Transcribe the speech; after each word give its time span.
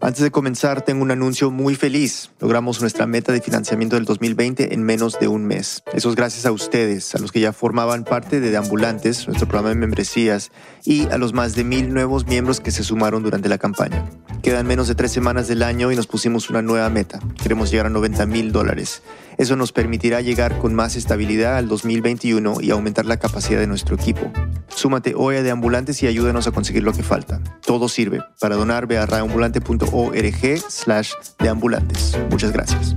Antes 0.00 0.22
de 0.22 0.30
comenzar, 0.30 0.82
tengo 0.82 1.02
un 1.02 1.10
anuncio 1.10 1.50
muy 1.50 1.74
feliz. 1.74 2.30
Logramos 2.38 2.80
nuestra 2.80 3.06
meta 3.06 3.32
de 3.32 3.40
financiamiento 3.40 3.96
del 3.96 4.04
2020 4.04 4.74
en 4.74 4.82
menos 4.82 5.18
de 5.18 5.26
un 5.28 5.46
mes. 5.46 5.82
Eso 5.92 6.10
es 6.10 6.16
gracias 6.16 6.44
a 6.44 6.52
ustedes, 6.52 7.14
a 7.14 7.18
los 7.18 7.32
que 7.32 7.40
ya 7.40 7.52
formaban 7.52 8.04
parte 8.04 8.40
de 8.40 8.50
Deambulantes, 8.50 9.26
nuestro 9.26 9.48
programa 9.48 9.70
de 9.70 9.76
membresías, 9.76 10.52
y 10.84 11.06
a 11.08 11.18
los 11.18 11.32
más 11.32 11.54
de 11.54 11.64
mil 11.64 11.94
nuevos 11.94 12.26
miembros 12.26 12.60
que 12.60 12.70
se 12.70 12.84
sumaron 12.84 13.22
durante 13.22 13.48
la 13.48 13.58
campaña. 13.58 14.04
Quedan 14.42 14.66
menos 14.66 14.86
de 14.86 14.94
tres 14.94 15.12
semanas 15.12 15.48
del 15.48 15.62
año 15.62 15.90
y 15.90 15.96
nos 15.96 16.06
pusimos 16.06 16.50
una 16.50 16.62
nueva 16.62 16.90
meta. 16.90 17.18
Queremos 17.42 17.70
llegar 17.70 17.86
a 17.86 17.90
90 17.90 18.26
mil 18.26 18.52
dólares. 18.52 19.02
Eso 19.38 19.54
nos 19.54 19.72
permitirá 19.72 20.22
llegar 20.22 20.58
con 20.58 20.74
más 20.74 20.96
estabilidad 20.96 21.56
al 21.56 21.68
2021 21.68 22.60
y 22.62 22.70
aumentar 22.70 23.04
la 23.04 23.18
capacidad 23.18 23.60
de 23.60 23.66
nuestro 23.66 23.94
equipo. 23.94 24.32
Súmate 24.68 25.14
hoy 25.14 25.36
a 25.36 25.42
Deambulantes 25.42 26.02
y 26.02 26.06
ayúdanos 26.06 26.46
a 26.46 26.52
conseguir 26.52 26.82
lo 26.82 26.92
que 26.92 27.02
falta. 27.02 27.42
Todo 27.64 27.88
sirve. 27.88 28.20
Para 28.40 28.56
donar, 28.56 28.86
ve 28.86 28.98
a 28.98 29.06
radioambulante.org 29.06 30.58
slash 30.68 31.12
deambulantes. 31.38 32.18
Muchas 32.30 32.52
gracias. 32.52 32.96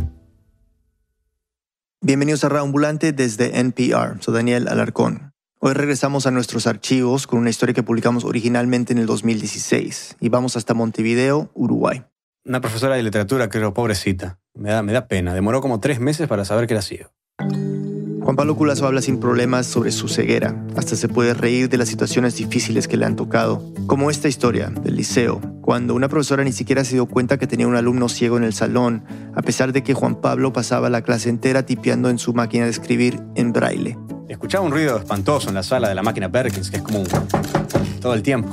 Bienvenidos 2.02 2.46
a 2.46 2.50
Radioambulante 2.50 3.12
desde 3.12 3.60
NPR. 3.60 4.22
Soy 4.22 4.34
Daniel 4.34 4.70
Alarcón. 4.70 5.34
Hoy 5.60 5.74
regresamos 5.74 6.26
a 6.26 6.32
nuestros 6.32 6.68
archivos 6.68 7.28
con 7.28 7.40
una 7.40 7.50
historia 7.50 7.76
que 7.76 7.84
publicamos 7.84 8.24
originalmente 8.24 8.94
en 8.94 9.00
el 9.00 9.06
2016 9.06 10.16
y 10.22 10.30
vamos 10.30 10.56
hasta 10.56 10.74
Montevideo, 10.74 11.52
Uruguay. 11.54 12.06
Una 12.50 12.62
profesora 12.62 12.96
de 12.96 13.04
literatura, 13.04 13.48
creo, 13.48 13.76
pobrecita. 13.76 14.40
Me 14.56 14.72
da, 14.72 14.82
me 14.82 14.92
da 14.92 15.06
pena. 15.06 15.36
Demoró 15.36 15.62
como 15.62 15.80
tres 15.80 16.00
meses 16.00 16.28
para 16.28 16.46
saber 16.46 16.66
que 16.66 16.74
era 16.74 16.82
ciego. 16.82 17.12
Juan 18.24 18.36
Pablo 18.36 18.56
Culazo 18.56 18.88
habla 18.88 19.04
sin 19.04 19.20
problemas 19.20 19.68
sobre 19.68 19.92
su 19.92 20.08
ceguera. 20.08 20.56
Hasta 20.76 20.96
se 20.96 21.08
puede 21.08 21.36
reír 21.36 21.70
de 21.70 21.78
las 21.78 21.90
situaciones 21.90 22.38
difíciles 22.38 22.88
que 22.88 22.98
le 22.98 23.06
han 23.06 23.16
tocado. 23.16 23.72
Como 23.86 24.10
esta 24.10 24.28
historia 24.28 24.70
del 24.70 24.96
liceo, 24.96 25.40
cuando 25.62 25.94
una 25.94 26.10
profesora 26.10 26.44
ni 26.44 26.52
siquiera 26.52 26.84
se 26.84 26.96
dio 26.96 27.06
cuenta 27.06 27.38
que 27.38 27.46
tenía 27.46 27.68
un 27.68 27.76
alumno 27.76 28.10
ciego 28.10 28.38
en 28.38 28.44
el 28.44 28.54
salón, 28.56 29.04
a 29.36 29.44
pesar 29.44 29.72
de 29.72 29.84
que 29.84 29.94
Juan 29.94 30.20
Pablo 30.20 30.52
pasaba 30.52 30.90
la 30.90 31.04
clase 31.04 31.30
entera 31.30 31.68
tipeando 31.68 32.10
en 32.10 32.18
su 32.18 32.34
máquina 32.34 32.66
de 32.66 32.72
escribir 32.72 33.20
en 33.36 33.54
braille. 33.54 33.96
Escuchaba 34.28 34.66
un 34.66 34.72
ruido 34.72 34.98
espantoso 34.98 35.50
en 35.50 35.54
la 35.54 35.62
sala 35.62 35.88
de 35.88 35.94
la 35.94 36.02
máquina 36.02 36.32
Perkins, 36.32 36.72
que 36.72 36.78
es 36.78 36.84
como 36.84 37.04
todo 38.02 38.16
el 38.16 38.24
tiempo. 38.24 38.52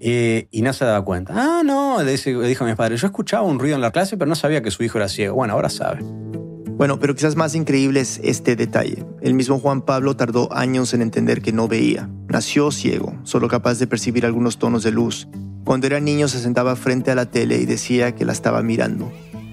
Y, 0.00 0.46
y 0.50 0.62
no 0.62 0.72
se 0.72 0.84
daba 0.84 1.04
cuenta. 1.04 1.32
Ah, 1.36 1.62
no, 1.64 2.02
le, 2.02 2.12
dice- 2.12 2.32
le 2.32 2.46
dijo 2.48 2.64
a 2.64 2.66
mis 2.66 2.76
padres, 2.76 3.00
yo 3.00 3.06
escuchaba 3.08 3.42
un 3.42 3.58
ruido 3.58 3.74
en 3.74 3.80
la 3.82 3.90
clase, 3.90 4.16
pero 4.16 4.28
no 4.28 4.34
sabía 4.36 4.62
que 4.62 4.70
su 4.70 4.82
hijo 4.84 4.98
era 4.98 5.08
ciego. 5.08 5.34
Bueno, 5.34 5.54
ahora 5.54 5.68
sabe. 5.68 6.00
Bueno, 6.02 7.00
pero 7.00 7.16
quizás 7.16 7.34
más 7.34 7.56
increíble 7.56 7.98
es 8.00 8.20
este 8.22 8.54
detalle. 8.54 9.04
El 9.20 9.34
mismo 9.34 9.58
Juan 9.58 9.82
Pablo 9.82 10.14
tardó 10.14 10.52
años 10.52 10.94
en 10.94 11.02
entender 11.02 11.42
que 11.42 11.52
no 11.52 11.66
veía. 11.66 12.08
Nació 12.28 12.70
ciego, 12.70 13.14
solo 13.24 13.48
capaz 13.48 13.80
de 13.80 13.88
percibir 13.88 14.24
algunos 14.24 14.58
tonos 14.58 14.84
de 14.84 14.92
luz. 14.92 15.26
Cuando 15.64 15.88
era 15.88 15.98
niño 15.98 16.28
se 16.28 16.38
sentaba 16.38 16.76
frente 16.76 17.10
a 17.10 17.16
la 17.16 17.26
tele 17.26 17.56
y 17.58 17.66
decía 17.66 18.14
que 18.14 18.24
la 18.24 18.32
estaba 18.32 18.62
mirando. 18.62 19.10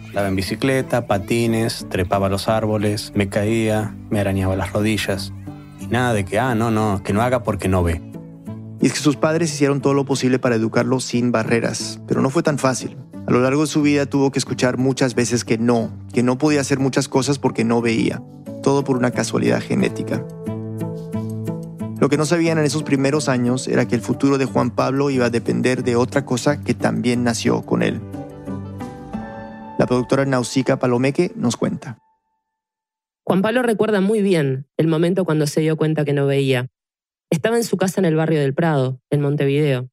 Andaba 0.09 0.27
en 0.27 0.35
bicicleta, 0.35 1.07
patines, 1.07 1.87
trepaba 1.89 2.29
los 2.29 2.47
árboles, 2.47 3.11
me 3.15 3.27
caía, 3.27 3.95
me 4.11 4.19
arañaba 4.19 4.55
las 4.55 4.71
rodillas. 4.71 5.33
Y 5.81 5.87
nada 5.87 6.13
de 6.13 6.23
que, 6.25 6.37
ah, 6.39 6.53
no, 6.53 6.69
no, 6.69 7.01
que 7.03 7.11
no 7.11 7.21
haga 7.23 7.41
porque 7.43 7.67
no 7.67 7.81
ve. 7.83 8.01
Y 8.81 8.87
es 8.87 8.93
que 8.93 8.99
sus 8.99 9.15
padres 9.15 9.53
hicieron 9.53 9.81
todo 9.81 9.93
lo 9.93 10.05
posible 10.05 10.39
para 10.39 10.55
educarlo 10.55 10.99
sin 10.99 11.31
barreras, 11.31 11.99
pero 12.07 12.21
no 12.21 12.29
fue 12.29 12.43
tan 12.43 12.57
fácil. 12.57 12.97
A 13.27 13.31
lo 13.31 13.41
largo 13.41 13.61
de 13.61 13.67
su 13.67 13.81
vida 13.81 14.05
tuvo 14.05 14.31
que 14.31 14.39
escuchar 14.39 14.77
muchas 14.77 15.15
veces 15.15 15.43
que 15.43 15.57
no, 15.57 15.91
que 16.13 16.21
no 16.21 16.37
podía 16.37 16.61
hacer 16.61 16.79
muchas 16.79 17.07
cosas 17.07 17.39
porque 17.39 17.63
no 17.63 17.81
veía, 17.81 18.21
todo 18.61 18.83
por 18.83 18.97
una 18.97 19.11
casualidad 19.11 19.61
genética. 19.61 20.23
Lo 21.99 22.09
que 22.09 22.17
no 22.17 22.25
sabían 22.25 22.57
en 22.57 22.65
esos 22.65 22.83
primeros 22.83 23.29
años 23.29 23.67
era 23.67 23.87
que 23.87 23.95
el 23.95 24.01
futuro 24.01 24.37
de 24.37 24.45
Juan 24.45 24.69
Pablo 24.69 25.09
iba 25.09 25.25
a 25.25 25.29
depender 25.29 25.83
de 25.83 25.95
otra 25.95 26.25
cosa 26.25 26.61
que 26.61 26.73
también 26.73 27.23
nació 27.23 27.61
con 27.61 27.81
él. 27.81 27.99
La 29.79 29.87
productora 29.87 30.25
Nausica 30.25 30.77
Palomeque 30.77 31.31
nos 31.35 31.57
cuenta. 31.57 31.97
Juan 33.23 33.41
Pablo 33.41 33.63
recuerda 33.63 34.01
muy 34.01 34.21
bien 34.21 34.67
el 34.77 34.87
momento 34.87 35.25
cuando 35.25 35.47
se 35.47 35.61
dio 35.61 35.77
cuenta 35.77 36.05
que 36.05 36.13
no 36.13 36.27
veía. 36.27 36.67
Estaba 37.35 37.57
en 37.57 37.65
su 37.65 37.75
casa 37.75 37.99
en 37.99 38.05
el 38.05 38.15
barrio 38.15 38.39
del 38.39 38.53
Prado, 38.53 39.01
en 39.09 39.19
Montevideo. 39.19 39.89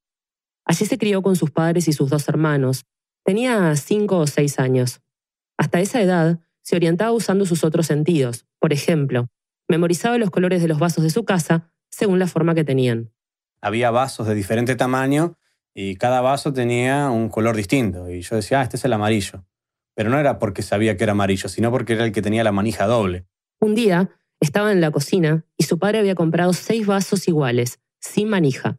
Allí 0.64 0.86
se 0.86 0.96
crió 0.96 1.22
con 1.22 1.34
sus 1.34 1.50
padres 1.50 1.88
y 1.88 1.92
sus 1.92 2.08
dos 2.08 2.28
hermanos. 2.28 2.86
Tenía 3.24 3.74
cinco 3.74 4.18
o 4.18 4.28
seis 4.28 4.60
años. 4.60 5.00
Hasta 5.58 5.80
esa 5.80 6.00
edad 6.00 6.38
se 6.62 6.76
orientaba 6.76 7.10
usando 7.10 7.44
sus 7.44 7.64
otros 7.64 7.88
sentidos. 7.88 8.46
Por 8.60 8.72
ejemplo, 8.72 9.28
memorizaba 9.68 10.18
los 10.18 10.30
colores 10.30 10.62
de 10.62 10.68
los 10.68 10.78
vasos 10.78 11.02
de 11.02 11.10
su 11.10 11.24
casa 11.24 11.72
según 11.90 12.20
la 12.20 12.28
forma 12.28 12.54
que 12.54 12.62
tenían. 12.62 13.12
Había 13.60 13.90
vasos 13.90 14.28
de 14.28 14.36
diferente 14.36 14.76
tamaño 14.76 15.36
y 15.74 15.96
cada 15.96 16.20
vaso 16.20 16.52
tenía 16.52 17.10
un 17.10 17.28
color 17.28 17.56
distinto. 17.56 18.08
Y 18.08 18.20
yo 18.20 18.36
decía, 18.36 18.60
ah, 18.60 18.62
este 18.62 18.76
es 18.76 18.84
el 18.84 18.92
amarillo. 18.92 19.44
Pero 19.96 20.10
no 20.10 20.18
era 20.20 20.38
porque 20.38 20.62
sabía 20.62 20.96
que 20.96 21.02
era 21.02 21.10
amarillo, 21.10 21.48
sino 21.48 21.72
porque 21.72 21.94
era 21.94 22.04
el 22.04 22.12
que 22.12 22.22
tenía 22.22 22.44
la 22.44 22.52
manija 22.52 22.86
doble. 22.86 23.26
Un 23.58 23.74
día 23.74 24.10
estaba 24.38 24.70
en 24.70 24.80
la 24.80 24.92
cocina 24.92 25.44
y 25.62 25.64
su 25.64 25.78
padre 25.78 26.00
había 26.00 26.16
comprado 26.16 26.52
seis 26.54 26.88
vasos 26.88 27.28
iguales, 27.28 27.78
sin 28.00 28.28
manija. 28.28 28.78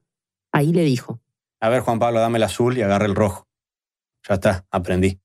Ahí 0.52 0.74
le 0.74 0.84
dijo, 0.84 1.22
A 1.62 1.70
ver, 1.70 1.80
Juan 1.80 1.98
Pablo, 1.98 2.20
dame 2.20 2.40
el 2.40 2.44
azul 2.44 2.78
y 2.78 2.82
agarra 2.82 3.06
el 3.06 3.16
rojo. 3.16 3.48
Ya 4.28 4.36
está, 4.36 4.66
aprendí. 4.70 5.18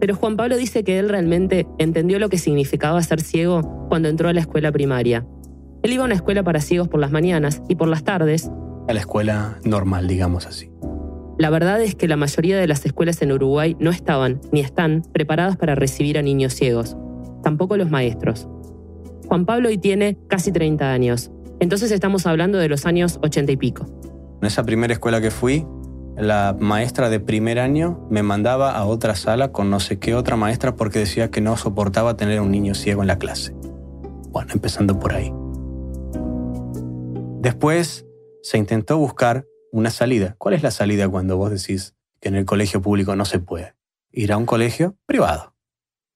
Pero 0.00 0.16
Juan 0.16 0.36
Pablo 0.36 0.56
dice 0.56 0.82
que 0.82 0.98
él 0.98 1.08
realmente 1.08 1.68
entendió 1.78 2.18
lo 2.18 2.28
que 2.30 2.38
significaba 2.38 3.00
ser 3.04 3.20
ciego 3.20 3.86
cuando 3.88 4.08
entró 4.08 4.28
a 4.28 4.32
la 4.32 4.40
escuela 4.40 4.72
primaria. 4.72 5.24
Él 5.84 5.92
iba 5.92 6.02
a 6.02 6.06
una 6.06 6.16
escuela 6.16 6.42
para 6.42 6.60
ciegos 6.60 6.88
por 6.88 6.98
las 6.98 7.12
mañanas 7.12 7.62
y 7.68 7.76
por 7.76 7.86
las 7.86 8.02
tardes. 8.02 8.50
A 8.88 8.92
la 8.92 8.98
escuela 8.98 9.60
normal, 9.62 10.08
digamos 10.08 10.48
así. 10.48 10.68
La 11.38 11.48
verdad 11.48 11.80
es 11.80 11.94
que 11.94 12.08
la 12.08 12.16
mayoría 12.16 12.58
de 12.58 12.66
las 12.66 12.84
escuelas 12.84 13.22
en 13.22 13.30
Uruguay 13.30 13.76
no 13.78 13.90
estaban 13.90 14.40
ni 14.50 14.58
están 14.58 15.02
preparadas 15.12 15.56
para 15.56 15.76
recibir 15.76 16.18
a 16.18 16.22
niños 16.22 16.54
ciegos. 16.54 16.96
Tampoco 17.44 17.76
los 17.76 17.88
maestros. 17.88 18.48
Juan 19.32 19.46
Pablo 19.46 19.70
hoy 19.70 19.78
tiene 19.78 20.18
casi 20.28 20.52
30 20.52 20.92
años. 20.92 21.30
Entonces 21.58 21.90
estamos 21.90 22.26
hablando 22.26 22.58
de 22.58 22.68
los 22.68 22.84
años 22.84 23.18
80 23.22 23.52
y 23.52 23.56
pico. 23.56 23.86
En 24.42 24.46
esa 24.46 24.62
primera 24.62 24.92
escuela 24.92 25.22
que 25.22 25.30
fui, 25.30 25.64
la 26.18 26.54
maestra 26.60 27.08
de 27.08 27.18
primer 27.18 27.58
año 27.58 28.06
me 28.10 28.22
mandaba 28.22 28.72
a 28.72 28.84
otra 28.84 29.14
sala 29.14 29.50
con 29.50 29.70
no 29.70 29.80
sé 29.80 29.98
qué 29.98 30.14
otra 30.14 30.36
maestra 30.36 30.76
porque 30.76 30.98
decía 30.98 31.30
que 31.30 31.40
no 31.40 31.56
soportaba 31.56 32.14
tener 32.14 32.40
a 32.40 32.42
un 32.42 32.50
niño 32.50 32.74
ciego 32.74 33.00
en 33.00 33.08
la 33.08 33.18
clase. 33.18 33.54
Bueno, 34.28 34.52
empezando 34.52 34.98
por 34.98 35.14
ahí. 35.14 35.32
Después 37.40 38.04
se 38.42 38.58
intentó 38.58 38.98
buscar 38.98 39.46
una 39.72 39.88
salida. 39.88 40.34
¿Cuál 40.36 40.56
es 40.56 40.62
la 40.62 40.70
salida 40.70 41.08
cuando 41.08 41.38
vos 41.38 41.50
decís 41.50 41.94
que 42.20 42.28
en 42.28 42.34
el 42.34 42.44
colegio 42.44 42.82
público 42.82 43.16
no 43.16 43.24
se 43.24 43.38
puede? 43.38 43.76
Ir 44.10 44.30
a 44.30 44.36
un 44.36 44.44
colegio 44.44 44.98
privado. 45.06 45.54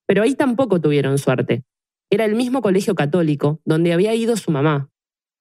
Pero 0.04 0.22
ahí 0.22 0.34
tampoco 0.34 0.82
tuvieron 0.82 1.16
suerte. 1.16 1.64
Era 2.10 2.24
el 2.24 2.34
mismo 2.34 2.62
colegio 2.62 2.94
católico 2.94 3.60
donde 3.64 3.92
había 3.92 4.14
ido 4.14 4.36
su 4.36 4.50
mamá. 4.50 4.90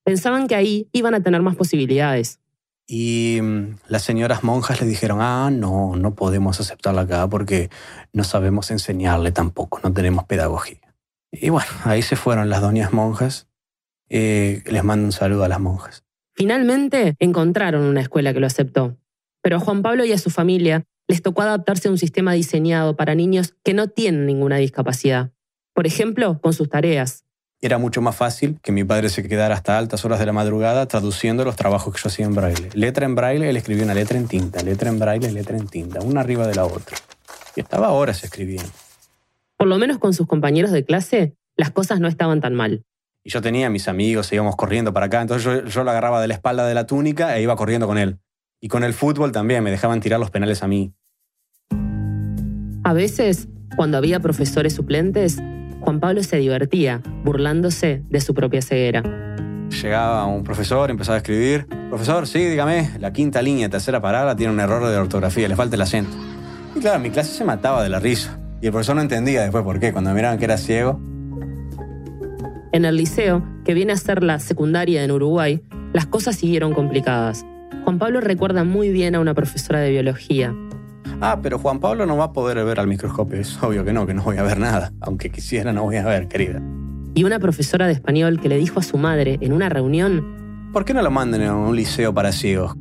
Pensaban 0.03 0.47
que 0.47 0.55
ahí 0.55 0.89
iban 0.93 1.13
a 1.13 1.21
tener 1.21 1.41
más 1.41 1.55
posibilidades. 1.55 2.39
Y 2.87 3.39
mm, 3.41 3.77
las 3.87 4.03
señoras 4.03 4.43
monjas 4.43 4.79
le 4.81 4.87
dijeron, 4.87 5.19
ah, 5.21 5.49
no, 5.51 5.95
no 5.95 6.15
podemos 6.15 6.59
aceptarla 6.59 7.01
acá 7.01 7.27
porque 7.27 7.69
no 8.13 8.23
sabemos 8.23 8.69
enseñarle 8.71 9.31
tampoco, 9.31 9.79
no 9.83 9.91
tenemos 9.93 10.25
pedagogía. 10.25 10.79
Y 11.31 11.49
bueno, 11.49 11.69
ahí 11.83 12.01
se 12.01 12.15
fueron 12.15 12.49
las 12.49 12.61
doñas 12.61 12.93
monjas. 12.93 13.47
Eh, 14.09 14.63
les 14.67 14.83
mando 14.83 15.05
un 15.05 15.11
saludo 15.11 15.43
a 15.43 15.49
las 15.49 15.59
monjas. 15.59 16.03
Finalmente 16.33 17.15
encontraron 17.19 17.83
una 17.83 18.01
escuela 18.01 18.33
que 18.33 18.39
lo 18.39 18.47
aceptó. 18.47 18.97
Pero 19.41 19.57
a 19.57 19.59
Juan 19.59 19.81
Pablo 19.81 20.05
y 20.05 20.11
a 20.11 20.17
su 20.17 20.29
familia 20.29 20.85
les 21.07 21.21
tocó 21.21 21.41
adaptarse 21.41 21.87
a 21.87 21.91
un 21.91 21.97
sistema 21.97 22.33
diseñado 22.33 22.95
para 22.95 23.15
niños 23.15 23.55
que 23.63 23.73
no 23.73 23.87
tienen 23.87 24.25
ninguna 24.25 24.57
discapacidad. 24.57 25.31
Por 25.75 25.85
ejemplo, 25.85 26.39
con 26.39 26.53
sus 26.53 26.69
tareas. 26.69 27.25
Era 27.59 27.77
mucho 27.77 28.01
más 28.01 28.15
fácil 28.15 28.57
que 28.63 28.71
mi 28.71 28.85
padre 28.85 29.09
se 29.09 29.27
quedara 29.27 29.55
hasta 29.55 29.77
altas 29.77 30.05
horas 30.05 30.19
de 30.19 30.25
la 30.25 30.31
madrugada 30.31 30.87
traduciendo 30.87 31.43
los 31.43 31.57
trabajos 31.57 31.93
que 31.93 32.01
yo 32.01 32.07
hacía 32.07 32.25
en 32.25 32.33
braille. 32.33 32.69
Letra 32.73 33.05
en 33.05 33.13
braille, 33.13 33.49
él 33.49 33.57
escribía 33.57 33.83
una 33.83 33.93
letra 33.93 34.17
en 34.17 34.29
tinta, 34.29 34.63
letra 34.63 34.89
en 34.89 34.99
braille, 34.99 35.29
letra 35.33 35.57
en 35.57 35.67
tinta, 35.67 35.99
una 35.99 36.21
arriba 36.21 36.47
de 36.47 36.55
la 36.55 36.63
otra. 36.63 36.95
Y 37.57 37.59
estaba 37.59 37.91
horas 37.91 38.23
escribiendo. 38.23 38.69
Por 39.57 39.67
lo 39.67 39.77
menos 39.77 39.97
con 39.97 40.13
sus 40.13 40.27
compañeros 40.27 40.71
de 40.71 40.85
clase, 40.85 41.35
las 41.57 41.71
cosas 41.71 41.99
no 41.99 42.07
estaban 42.07 42.39
tan 42.39 42.55
mal. 42.55 42.85
Y 43.21 43.31
yo 43.31 43.41
tenía 43.41 43.67
a 43.67 43.69
mis 43.69 43.89
amigos, 43.89 44.31
íbamos 44.31 44.55
corriendo 44.55 44.93
para 44.93 45.07
acá, 45.07 45.21
entonces 45.21 45.43
yo, 45.43 45.65
yo 45.65 45.83
lo 45.83 45.91
agarraba 45.91 46.21
de 46.21 46.29
la 46.29 46.35
espalda 46.35 46.65
de 46.65 46.73
la 46.73 46.85
túnica 46.85 47.35
e 47.35 47.41
iba 47.41 47.57
corriendo 47.57 47.85
con 47.85 47.97
él. 47.97 48.19
Y 48.61 48.69
con 48.69 48.85
el 48.85 48.93
fútbol 48.93 49.33
también, 49.33 49.61
me 49.61 49.71
dejaban 49.71 49.99
tirar 49.99 50.21
los 50.21 50.31
penales 50.31 50.63
a 50.63 50.69
mí. 50.69 50.93
A 52.85 52.93
veces, 52.93 53.49
cuando 53.75 53.97
había 53.97 54.21
profesores 54.21 54.73
suplentes, 54.73 55.37
Juan 55.95 56.01
Pablo 56.01 56.23
se 56.23 56.35
divertía, 56.35 57.01
burlándose 57.23 58.03
de 58.09 58.19
su 58.19 58.33
propia 58.33 58.61
ceguera. 58.61 59.01
Llegaba 59.81 60.25
un 60.25 60.43
profesor, 60.43 60.91
empezaba 60.91 61.15
a 61.15 61.19
escribir. 61.19 61.67
Profesor, 61.87 62.27
sí, 62.27 62.39
dígame, 62.39 62.89
la 62.99 63.13
quinta 63.13 63.41
línea, 63.41 63.69
tercera 63.69 64.01
parada, 64.01 64.35
tiene 64.35 64.51
un 64.51 64.59
error 64.59 64.85
de 64.85 64.97
ortografía, 64.97 65.47
le 65.47 65.55
falta 65.55 65.77
el 65.77 65.81
acento. 65.81 66.11
Y 66.75 66.81
claro, 66.81 66.99
mi 66.99 67.11
clase 67.11 67.33
se 67.33 67.45
mataba 67.45 67.81
de 67.81 67.87
la 67.87 68.01
risa. 68.01 68.37
Y 68.61 68.65
el 68.65 68.73
profesor 68.73 68.97
no 68.97 69.03
entendía 69.03 69.43
después 69.43 69.63
por 69.63 69.79
qué. 69.79 69.93
Cuando 69.93 70.09
me 70.09 70.17
miraban 70.17 70.37
que 70.37 70.43
era 70.43 70.57
ciego, 70.57 70.99
En 72.73 72.83
el 72.83 72.97
liceo, 72.97 73.41
que 73.63 73.73
viene 73.73 73.93
a 73.93 73.95
ser 73.95 74.21
la 74.21 74.39
secundaria 74.39 75.01
en 75.01 75.11
Uruguay, 75.11 75.63
las 75.93 76.07
cosas 76.07 76.35
siguieron 76.35 76.73
complicadas. 76.73 77.45
Juan 77.85 77.99
Pablo 77.99 78.19
recuerda 78.19 78.65
muy 78.65 78.89
bien 78.89 79.15
a 79.15 79.21
una 79.21 79.33
profesora 79.33 79.79
de 79.79 79.91
biología. 79.91 80.53
Ah, 81.21 81.39
pero 81.41 81.57
Juan 81.59 81.79
Pablo 81.79 82.05
no 82.05 82.17
va 82.17 82.25
a 82.25 82.33
poder 82.33 82.63
ver 82.65 82.79
al 82.79 82.87
microscopio. 82.87 83.39
Es 83.39 83.61
obvio 83.63 83.85
que 83.85 83.93
no, 83.93 84.05
que 84.05 84.13
no 84.13 84.23
voy 84.23 84.37
a 84.37 84.43
ver 84.43 84.59
nada. 84.59 84.91
Aunque 85.01 85.29
quisiera, 85.29 85.71
no 85.73 85.83
voy 85.83 85.95
a 85.95 86.05
ver, 86.05 86.27
querida. 86.27 86.61
Y 87.13 87.23
una 87.23 87.39
profesora 87.39 87.87
de 87.87 87.93
español 87.93 88.39
que 88.41 88.49
le 88.49 88.57
dijo 88.57 88.79
a 88.79 88.83
su 88.83 88.97
madre 88.97 89.37
en 89.41 89.53
una 89.53 89.69
reunión, 89.69 90.69
¿por 90.73 90.83
qué 90.83 90.93
no 90.93 91.01
lo 91.01 91.11
manden 91.11 91.43
a 91.43 91.55
un 91.55 91.75
liceo 91.75 92.13
para 92.13 92.31
ciegos? 92.31 92.75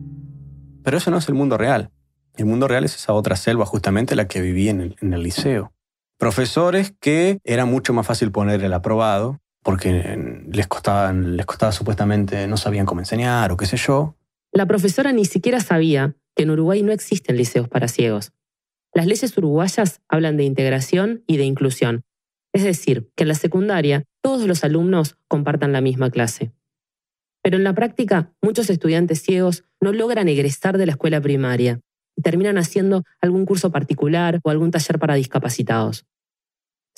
Pero 0.83 0.99
eso 0.99 1.11
no 1.11 1.19
es 1.19 1.29
el 1.29 1.35
mundo 1.35 1.57
real. 1.57 1.91
El 2.37 2.47
mundo 2.47 2.67
real 2.67 2.85
es 2.85 2.97
esa 2.97 3.13
otra 3.13 3.37
selva 3.37 3.65
justamente 3.65 4.17
la 4.17 4.27
que 4.27 4.41
viví 4.41 4.69
en 4.69 4.81
el, 4.81 4.97
en 5.01 5.15
el 5.15 5.23
liceo. 5.23 5.73
Profesores 6.19 6.93
que 7.01 7.39
era 7.45 7.65
mucho 7.65 7.93
más 7.93 8.07
fácil 8.07 8.33
poner 8.33 8.65
el 8.65 8.73
aprobado 8.73 9.41
porque 9.63 10.45
les 10.49 10.67
costaba, 10.67 11.13
les 11.13 11.47
costaba 11.47 11.73
supuestamente, 11.73 12.47
no 12.47 12.57
sabían 12.57 12.85
cómo 12.85 13.01
enseñar 13.01 13.53
o 13.53 13.57
qué 13.57 13.67
sé 13.67 13.77
yo. 13.77 14.17
La 14.53 14.67
profesora 14.67 15.13
ni 15.13 15.25
siquiera 15.25 15.61
sabía 15.61 16.15
que 16.35 16.45
en 16.45 16.51
Uruguay 16.51 16.83
no 16.83 16.93
existen 16.93 17.37
liceos 17.37 17.69
para 17.69 17.89
ciegos. 17.89 18.33
Las 18.93 19.07
leyes 19.07 19.37
uruguayas 19.37 20.03
hablan 20.09 20.37
de 20.37 20.45
integración 20.45 21.25
y 21.27 21.37
de 21.37 21.45
inclusión, 21.45 22.05
es 22.53 22.63
decir, 22.63 23.11
que 23.17 23.25
en 23.25 23.29
la 23.29 23.35
secundaria 23.35 24.05
todos 24.23 24.47
los 24.47 24.63
alumnos 24.65 25.19
compartan 25.29 25.73
la 25.73 25.81
misma 25.81 26.11
clase. 26.11 26.53
Pero 27.43 27.57
en 27.57 27.65
la 27.65 27.75
práctica, 27.75 28.33
muchos 28.41 28.71
estudiantes 28.71 29.23
ciegos 29.23 29.65
no 29.81 29.93
logran 29.93 30.29
egresar 30.29 30.79
de 30.79 30.87
la 30.87 30.93
escuela 30.93 31.21
primaria 31.21 31.81
y 32.17 32.23
terminan 32.23 32.57
haciendo 32.57 33.03
algún 33.21 33.45
curso 33.45 33.71
particular 33.71 34.41
o 34.45 34.51
algún 34.51 34.71
taller 34.71 34.99
para 34.99 35.17
discapacitados. 35.17 36.07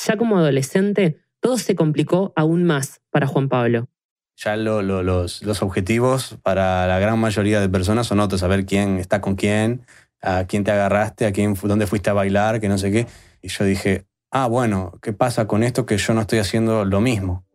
Ya 0.06 0.16
como 0.16 0.38
adolescente, 0.38 1.18
todo 1.40 1.58
se 1.58 1.74
complicó 1.74 2.32
aún 2.36 2.64
más 2.64 3.00
para 3.10 3.26
Juan 3.26 3.48
Pablo. 3.48 3.88
Ya 4.36 4.54
los, 4.56 5.62
objetivos 5.62 6.36
para 6.42 6.86
la 6.86 6.98
gran 6.98 7.18
mayoría 7.18 7.58
de 7.58 7.70
personas 7.70 8.06
son 8.06 8.20
otros, 8.20 8.42
saber 8.42 8.66
quién 8.66 8.98
está 8.98 9.22
con 9.22 9.34
quién, 9.34 9.80
a 10.20 10.44
quién 10.44 10.62
te 10.62 10.70
agarraste, 10.70 11.24
a 11.24 11.32
quién, 11.32 11.56
dónde 11.62 11.86
fuiste 11.86 12.10
a 12.10 12.12
bailar, 12.12 12.60
que 12.60 12.68
no 12.68 12.76
sé 12.76 12.90
qué. 12.90 13.06
Y 13.40 13.48
yo 13.48 13.64
dije, 13.64 14.04
ah, 14.30 14.46
bueno, 14.46 14.92
¿qué 15.00 15.14
pasa 15.14 15.46
con 15.46 15.62
esto 15.62 15.86
que 15.86 15.96
yo 15.96 16.12
no 16.12 16.20
estoy 16.20 16.38
haciendo 16.38 16.84
lo 16.84 17.00
mismo? 17.00 17.46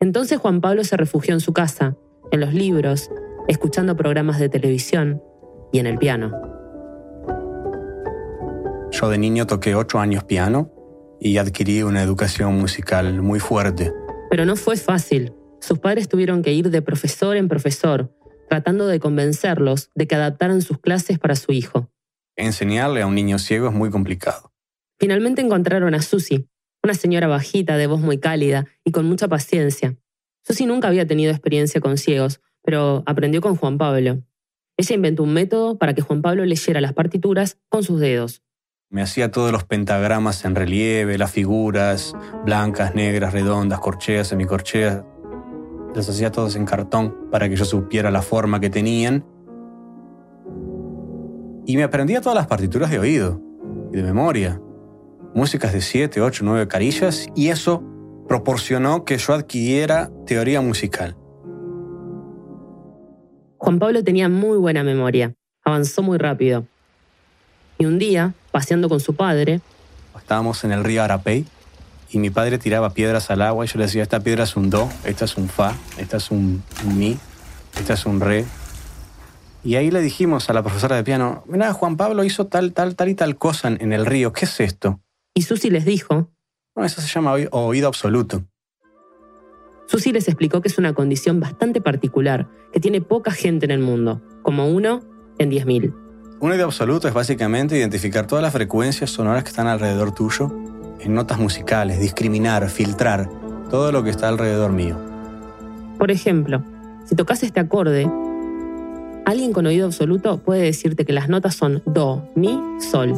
Entonces 0.00 0.40
Juan 0.40 0.60
Pablo 0.60 0.82
se 0.82 0.96
refugió 0.96 1.32
en 1.32 1.40
su 1.40 1.52
casa, 1.52 1.96
en 2.32 2.40
los 2.40 2.54
libros, 2.54 3.08
escuchando 3.46 3.96
programas 3.96 4.40
de 4.40 4.48
televisión 4.48 5.22
y 5.72 5.78
en 5.78 5.86
el 5.86 5.98
piano. 5.98 6.32
Yo 8.90 9.08
de 9.08 9.18
niño 9.18 9.46
toqué 9.46 9.76
ocho 9.76 10.00
años 10.00 10.24
piano 10.24 10.72
y 11.20 11.36
adquirí 11.38 11.84
una 11.84 12.02
educación 12.02 12.58
musical 12.58 13.22
muy 13.22 13.38
fuerte. 13.38 13.92
Pero 14.28 14.44
no 14.44 14.56
fue 14.56 14.76
fácil. 14.76 15.34
Sus 15.60 15.78
padres 15.78 16.08
tuvieron 16.08 16.42
que 16.42 16.52
ir 16.52 16.70
de 16.70 16.82
profesor 16.82 17.36
en 17.36 17.48
profesor, 17.48 18.14
tratando 18.48 18.86
de 18.86 18.98
convencerlos 18.98 19.90
de 19.94 20.06
que 20.06 20.14
adaptaran 20.14 20.62
sus 20.62 20.78
clases 20.78 21.18
para 21.18 21.36
su 21.36 21.52
hijo. 21.52 21.90
Enseñarle 22.36 23.02
a 23.02 23.06
un 23.06 23.14
niño 23.14 23.38
ciego 23.38 23.68
es 23.68 23.74
muy 23.74 23.90
complicado. 23.90 24.52
Finalmente 24.98 25.42
encontraron 25.42 25.94
a 25.94 26.02
Susie, 26.02 26.46
una 26.82 26.94
señora 26.94 27.26
bajita, 27.26 27.76
de 27.76 27.86
voz 27.86 28.00
muy 28.00 28.18
cálida 28.18 28.66
y 28.84 28.92
con 28.92 29.06
mucha 29.06 29.28
paciencia. 29.28 29.96
Susie 30.42 30.66
nunca 30.66 30.88
había 30.88 31.06
tenido 31.06 31.30
experiencia 31.30 31.80
con 31.80 31.98
ciegos, 31.98 32.40
pero 32.62 33.02
aprendió 33.06 33.40
con 33.40 33.56
Juan 33.56 33.78
Pablo. 33.78 34.22
Ella 34.76 34.94
inventó 34.94 35.22
un 35.22 35.34
método 35.34 35.78
para 35.78 35.94
que 35.94 36.02
Juan 36.02 36.22
Pablo 36.22 36.44
leyera 36.44 36.80
las 36.80 36.94
partituras 36.94 37.58
con 37.68 37.82
sus 37.82 38.00
dedos. 38.00 38.42
Me 38.88 39.02
hacía 39.02 39.30
todos 39.30 39.52
los 39.52 39.64
pentagramas 39.64 40.44
en 40.44 40.56
relieve, 40.56 41.18
las 41.18 41.30
figuras 41.30 42.14
blancas, 42.44 42.94
negras, 42.94 43.32
redondas, 43.32 43.78
corcheas, 43.78 44.28
semicorcheas. 44.28 45.04
Las 45.94 46.08
hacía 46.08 46.30
todos 46.30 46.56
en 46.56 46.64
cartón 46.64 47.14
para 47.30 47.48
que 47.48 47.56
yo 47.56 47.64
supiera 47.64 48.10
la 48.10 48.22
forma 48.22 48.60
que 48.60 48.70
tenían. 48.70 49.24
Y 51.66 51.76
me 51.76 51.82
aprendía 51.82 52.20
todas 52.20 52.36
las 52.36 52.46
partituras 52.46 52.90
de 52.90 52.98
oído 52.98 53.40
y 53.92 53.96
de 53.96 54.02
memoria. 54.02 54.60
Músicas 55.34 55.72
de 55.72 55.80
7, 55.80 56.20
8, 56.20 56.42
9 56.44 56.68
carillas 56.68 57.28
y 57.34 57.48
eso 57.48 57.82
proporcionó 58.28 59.04
que 59.04 59.18
yo 59.18 59.34
adquiriera 59.34 60.10
teoría 60.26 60.60
musical. 60.60 61.16
Juan 63.58 63.78
Pablo 63.78 64.02
tenía 64.02 64.28
muy 64.28 64.56
buena 64.58 64.82
memoria, 64.82 65.34
avanzó 65.64 66.02
muy 66.02 66.18
rápido. 66.18 66.64
Y 67.78 67.86
un 67.86 67.98
día, 67.98 68.34
paseando 68.52 68.88
con 68.88 69.00
su 69.00 69.14
padre, 69.14 69.60
estábamos 70.16 70.62
en 70.64 70.72
el 70.72 70.84
río 70.84 71.02
Arapey 71.02 71.44
y 72.10 72.18
mi 72.18 72.30
padre 72.30 72.58
tiraba 72.58 72.90
piedras 72.90 73.30
al 73.30 73.42
agua 73.42 73.64
y 73.64 73.68
yo 73.68 73.78
le 73.78 73.84
decía, 73.84 74.02
esta 74.02 74.20
piedra 74.20 74.44
es 74.44 74.56
un 74.56 74.70
do, 74.70 74.88
esta 75.04 75.24
es 75.24 75.36
un 75.36 75.48
fa, 75.48 75.74
esta 75.98 76.16
es 76.16 76.30
un, 76.30 76.62
mi, 76.96 77.16
esta 77.78 77.94
es 77.94 78.06
un 78.06 78.20
re. 78.20 78.44
Y 79.62 79.76
ahí 79.76 79.90
le 79.90 80.00
dijimos 80.00 80.48
a 80.50 80.52
la 80.52 80.62
profesora 80.62 80.96
de 80.96 81.04
piano, 81.04 81.44
mira, 81.46 81.72
Juan 81.72 81.96
Pablo 81.96 82.24
hizo 82.24 82.46
tal, 82.46 82.72
tal, 82.72 82.96
tal 82.96 83.08
y 83.08 83.14
tal 83.14 83.36
cosa 83.36 83.68
en 83.68 83.92
el 83.92 84.06
río, 84.06 84.32
¿qué 84.32 84.46
es 84.46 84.60
esto? 84.60 85.00
Y 85.34 85.42
Susi 85.42 85.70
les 85.70 85.84
dijo, 85.84 86.30
no, 86.76 86.84
eso 86.84 87.00
se 87.00 87.08
llama 87.08 87.32
oído 87.32 87.88
absoluto. 87.88 88.44
Susi 89.86 90.12
les 90.12 90.28
explicó 90.28 90.60
que 90.60 90.68
es 90.68 90.78
una 90.78 90.94
condición 90.94 91.40
bastante 91.40 91.80
particular, 91.80 92.48
que 92.72 92.80
tiene 92.80 93.00
poca 93.00 93.32
gente 93.32 93.66
en 93.66 93.72
el 93.72 93.80
mundo, 93.80 94.22
como 94.42 94.68
uno 94.68 95.00
en 95.38 95.50
10.000. 95.50 95.94
Un 96.40 96.52
oído 96.52 96.64
absoluto 96.64 97.06
es 97.06 97.14
básicamente 97.14 97.76
identificar 97.76 98.26
todas 98.26 98.42
las 98.42 98.52
frecuencias 98.52 99.10
sonoras 99.10 99.42
que 99.42 99.50
están 99.50 99.66
alrededor 99.66 100.12
tuyo 100.14 100.50
en 101.02 101.14
notas 101.14 101.38
musicales, 101.38 102.00
discriminar, 102.00 102.68
filtrar 102.68 103.28
todo 103.70 103.92
lo 103.92 104.02
que 104.02 104.10
está 104.10 104.28
alrededor 104.28 104.72
mío. 104.72 104.98
Por 105.98 106.10
ejemplo, 106.10 106.62
si 107.06 107.14
tocas 107.14 107.42
este 107.42 107.60
acorde, 107.60 108.10
alguien 109.24 109.52
con 109.52 109.66
oído 109.66 109.86
absoluto 109.86 110.38
puede 110.38 110.62
decirte 110.62 111.04
que 111.04 111.12
las 111.12 111.28
notas 111.28 111.54
son 111.54 111.82
do, 111.86 112.28
mi, 112.34 112.58
sol. 112.80 113.14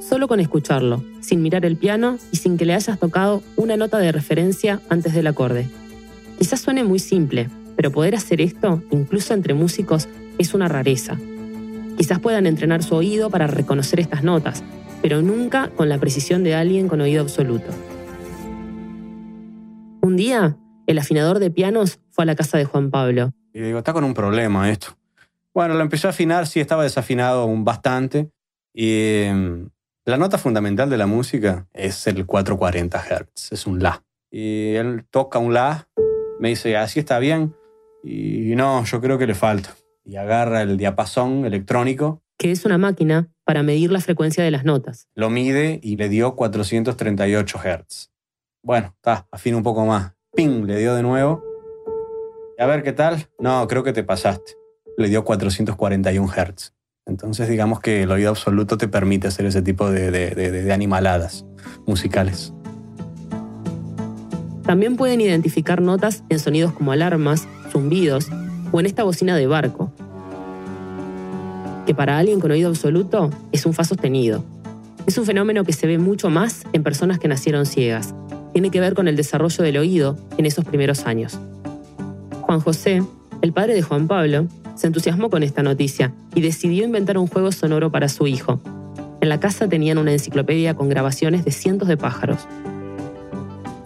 Solo 0.00 0.26
con 0.26 0.40
escucharlo, 0.40 1.04
sin 1.20 1.42
mirar 1.42 1.64
el 1.64 1.76
piano 1.76 2.18
y 2.32 2.36
sin 2.36 2.56
que 2.56 2.64
le 2.64 2.74
hayas 2.74 2.98
tocado 2.98 3.42
una 3.56 3.76
nota 3.76 3.98
de 3.98 4.10
referencia 4.12 4.80
antes 4.88 5.14
del 5.14 5.28
acorde. 5.28 5.68
Quizás 6.38 6.60
suene 6.60 6.82
muy 6.82 6.98
simple, 6.98 7.48
pero 7.76 7.92
poder 7.92 8.16
hacer 8.16 8.40
esto, 8.40 8.82
incluso 8.90 9.32
entre 9.34 9.54
músicos, 9.54 10.08
es 10.38 10.54
una 10.54 10.68
rareza. 10.68 11.16
Quizás 11.96 12.18
puedan 12.18 12.46
entrenar 12.46 12.82
su 12.82 12.94
oído 12.94 13.30
para 13.30 13.46
reconocer 13.46 14.00
estas 14.00 14.24
notas, 14.24 14.64
pero 15.02 15.20
nunca 15.20 15.68
con 15.76 15.88
la 15.88 15.98
precisión 15.98 16.44
de 16.44 16.54
alguien 16.54 16.88
con 16.88 17.00
oído 17.00 17.20
absoluto. 17.20 17.66
Un 20.00 20.16
día, 20.16 20.56
el 20.86 20.98
afinador 20.98 21.40
de 21.40 21.50
pianos 21.50 22.00
fue 22.10 22.22
a 22.22 22.26
la 22.26 22.36
casa 22.36 22.56
de 22.56 22.64
Juan 22.64 22.90
Pablo. 22.90 23.32
Y 23.52 23.60
digo, 23.60 23.78
está 23.78 23.92
con 23.92 24.04
un 24.04 24.14
problema 24.14 24.70
esto. 24.70 24.96
Bueno, 25.52 25.74
lo 25.74 25.80
empezó 25.80 26.06
a 26.06 26.10
afinar, 26.10 26.46
sí 26.46 26.60
estaba 26.60 26.84
desafinado 26.84 27.46
bastante. 27.58 28.30
Y 28.72 29.24
em, 29.24 29.68
la 30.06 30.16
nota 30.16 30.38
fundamental 30.38 30.88
de 30.88 30.96
la 30.96 31.06
música 31.06 31.66
es 31.74 32.06
el 32.06 32.24
440 32.24 32.98
Hz, 32.98 33.52
es 33.52 33.66
un 33.66 33.82
La. 33.82 34.02
Y 34.30 34.74
él 34.76 35.04
toca 35.10 35.38
un 35.38 35.52
La, 35.52 35.88
me 36.40 36.48
dice, 36.48 36.76
así 36.76 37.00
está 37.00 37.18
bien. 37.18 37.54
Y 38.02 38.54
no, 38.56 38.84
yo 38.84 39.00
creo 39.00 39.18
que 39.18 39.26
le 39.26 39.34
falta 39.34 39.74
y 40.04 40.16
agarra 40.16 40.62
el 40.62 40.76
diapasón 40.76 41.44
electrónico. 41.44 42.22
Que 42.38 42.50
es 42.50 42.64
una 42.64 42.78
máquina 42.78 43.28
para 43.52 43.62
medir 43.62 43.92
la 43.92 44.00
frecuencia 44.00 44.42
de 44.42 44.50
las 44.50 44.64
notas. 44.64 45.08
Lo 45.14 45.28
mide 45.28 45.78
y 45.82 45.96
le 45.96 46.08
dio 46.08 46.36
438 46.36 47.58
Hz. 47.58 48.10
Bueno, 48.62 48.94
está, 48.96 49.28
afina 49.30 49.58
un 49.58 49.62
poco 49.62 49.84
más. 49.84 50.14
¡Ping! 50.34 50.64
Le 50.64 50.78
dio 50.78 50.94
de 50.94 51.02
nuevo. 51.02 51.44
A 52.58 52.64
ver 52.64 52.82
qué 52.82 52.94
tal. 52.94 53.28
No, 53.38 53.68
creo 53.68 53.82
que 53.82 53.92
te 53.92 54.04
pasaste. 54.04 54.52
Le 54.96 55.10
dio 55.10 55.22
441 55.22 56.28
Hz. 56.28 56.72
Entonces 57.04 57.46
digamos 57.46 57.80
que 57.80 58.04
el 58.04 58.10
oído 58.10 58.30
absoluto 58.30 58.78
te 58.78 58.88
permite 58.88 59.28
hacer 59.28 59.44
ese 59.44 59.60
tipo 59.60 59.90
de, 59.90 60.10
de 60.10 60.72
animaladas 60.72 61.44
musicales. 61.86 62.54
También 64.64 64.96
pueden 64.96 65.20
identificar 65.20 65.82
notas 65.82 66.24
en 66.30 66.38
sonidos 66.38 66.72
como 66.72 66.92
alarmas, 66.92 67.46
zumbidos 67.70 68.30
o 68.72 68.80
en 68.80 68.86
esta 68.86 69.02
bocina 69.02 69.36
de 69.36 69.46
barco, 69.46 69.92
que 71.86 71.94
para 71.94 72.18
alguien 72.18 72.40
con 72.40 72.50
oído 72.50 72.68
absoluto 72.68 73.30
es 73.52 73.66
un 73.66 73.72
fa 73.72 73.84
sostenido. 73.84 74.44
Es 75.06 75.18
un 75.18 75.24
fenómeno 75.24 75.64
que 75.64 75.72
se 75.72 75.86
ve 75.86 75.98
mucho 75.98 76.30
más 76.30 76.62
en 76.72 76.82
personas 76.82 77.18
que 77.18 77.28
nacieron 77.28 77.66
ciegas. 77.66 78.14
Tiene 78.52 78.70
que 78.70 78.80
ver 78.80 78.94
con 78.94 79.08
el 79.08 79.16
desarrollo 79.16 79.64
del 79.64 79.76
oído 79.76 80.16
en 80.38 80.46
esos 80.46 80.64
primeros 80.64 81.06
años. 81.06 81.38
Juan 82.42 82.60
José, 82.60 83.02
el 83.40 83.52
padre 83.52 83.74
de 83.74 83.82
Juan 83.82 84.06
Pablo, 84.06 84.46
se 84.74 84.86
entusiasmó 84.86 85.30
con 85.30 85.42
esta 85.42 85.62
noticia 85.62 86.12
y 86.34 86.40
decidió 86.40 86.84
inventar 86.84 87.18
un 87.18 87.26
juego 87.26 87.50
sonoro 87.52 87.90
para 87.90 88.08
su 88.08 88.26
hijo. 88.26 88.60
En 89.20 89.28
la 89.28 89.40
casa 89.40 89.68
tenían 89.68 89.98
una 89.98 90.12
enciclopedia 90.12 90.74
con 90.74 90.88
grabaciones 90.88 91.44
de 91.44 91.50
cientos 91.50 91.88
de 91.88 91.96
pájaros. 91.96 92.46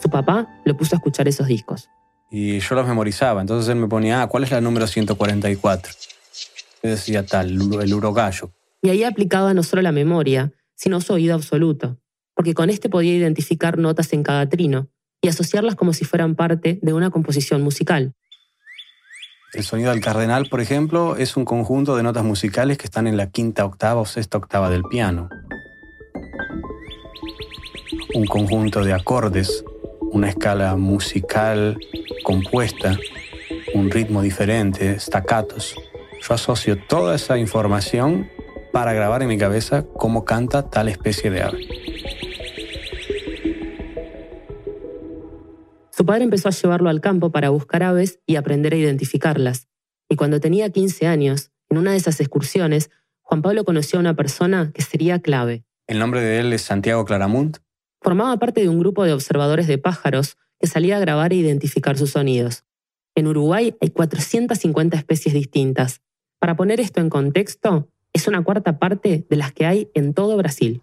Su 0.02 0.10
papá 0.10 0.46
lo 0.64 0.76
puso 0.76 0.96
a 0.96 0.98
escuchar 0.98 1.28
esos 1.28 1.46
discos 1.46 1.88
y 2.30 2.58
yo 2.58 2.74
los 2.74 2.86
memorizaba. 2.86 3.40
Entonces 3.40 3.68
él 3.70 3.76
me 3.76 3.88
ponía, 3.88 4.22
ah, 4.22 4.26
¿cuál 4.26 4.44
es 4.44 4.50
la 4.50 4.60
número 4.60 4.86
144? 4.86 5.92
Decía 6.82 7.24
tal, 7.24 7.50
el 7.50 7.94
urogallo. 7.94 8.52
Y 8.82 8.90
ahí 8.90 9.04
aplicaba 9.04 9.54
no 9.54 9.62
solo 9.62 9.82
la 9.82 9.92
memoria, 9.92 10.52
sino 10.74 11.00
su 11.00 11.14
oído 11.14 11.34
absoluto, 11.34 11.98
porque 12.34 12.54
con 12.54 12.70
este 12.70 12.88
podía 12.88 13.14
identificar 13.14 13.78
notas 13.78 14.12
en 14.12 14.22
cada 14.22 14.48
trino 14.48 14.88
y 15.20 15.28
asociarlas 15.28 15.74
como 15.74 15.92
si 15.92 16.04
fueran 16.04 16.36
parte 16.36 16.78
de 16.82 16.92
una 16.92 17.10
composición 17.10 17.62
musical. 17.62 18.14
El 19.52 19.64
sonido 19.64 19.90
del 19.90 20.02
cardenal, 20.02 20.48
por 20.50 20.60
ejemplo, 20.60 21.16
es 21.16 21.36
un 21.36 21.44
conjunto 21.44 21.96
de 21.96 22.02
notas 22.02 22.24
musicales 22.24 22.76
que 22.76 22.84
están 22.84 23.06
en 23.06 23.16
la 23.16 23.30
quinta 23.30 23.64
octava 23.64 24.00
o 24.00 24.04
sexta 24.04 24.38
octava 24.38 24.68
del 24.68 24.82
piano. 24.82 25.30
Un 28.14 28.26
conjunto 28.26 28.84
de 28.84 28.92
acordes, 28.92 29.64
una 30.12 30.28
escala 30.28 30.76
musical 30.76 31.78
compuesta, 32.22 32.98
un 33.74 33.90
ritmo 33.90 34.20
diferente, 34.20 34.98
staccatos. 34.98 35.74
Yo 36.26 36.34
asocio 36.34 36.76
toda 36.76 37.14
esa 37.14 37.38
información 37.38 38.28
para 38.72 38.92
grabar 38.92 39.22
en 39.22 39.28
mi 39.28 39.38
cabeza 39.38 39.84
cómo 39.96 40.24
canta 40.24 40.68
tal 40.68 40.88
especie 40.88 41.30
de 41.30 41.42
ave. 41.42 41.68
Su 45.92 46.04
padre 46.04 46.24
empezó 46.24 46.48
a 46.48 46.52
llevarlo 46.52 46.90
al 46.90 47.00
campo 47.00 47.30
para 47.30 47.50
buscar 47.50 47.84
aves 47.84 48.18
y 48.26 48.34
aprender 48.34 48.72
a 48.74 48.76
identificarlas. 48.76 49.68
Y 50.08 50.16
cuando 50.16 50.40
tenía 50.40 50.68
15 50.70 51.06
años, 51.06 51.52
en 51.68 51.78
una 51.78 51.92
de 51.92 51.98
esas 51.98 52.20
excursiones, 52.20 52.90
Juan 53.22 53.42
Pablo 53.42 53.64
conoció 53.64 53.98
a 53.98 54.00
una 54.00 54.14
persona 54.14 54.72
que 54.74 54.82
sería 54.82 55.20
clave. 55.20 55.64
El 55.86 56.00
nombre 56.00 56.20
de 56.20 56.40
él 56.40 56.52
es 56.52 56.62
Santiago 56.62 57.04
Claramunt. 57.04 57.58
Formaba 58.02 58.36
parte 58.38 58.62
de 58.62 58.68
un 58.68 58.80
grupo 58.80 59.04
de 59.04 59.12
observadores 59.12 59.68
de 59.68 59.78
pájaros 59.78 60.36
que 60.58 60.66
salía 60.66 60.96
a 60.96 61.00
grabar 61.00 61.32
e 61.32 61.36
identificar 61.36 61.96
sus 61.96 62.10
sonidos. 62.10 62.64
En 63.14 63.28
Uruguay 63.28 63.76
hay 63.80 63.90
450 63.90 64.96
especies 64.96 65.32
distintas. 65.32 66.02
Para 66.46 66.54
poner 66.54 66.78
esto 66.78 67.00
en 67.00 67.10
contexto, 67.10 67.88
es 68.12 68.28
una 68.28 68.44
cuarta 68.44 68.78
parte 68.78 69.26
de 69.28 69.36
las 69.36 69.50
que 69.50 69.66
hay 69.66 69.90
en 69.94 70.14
todo 70.14 70.36
Brasil. 70.36 70.80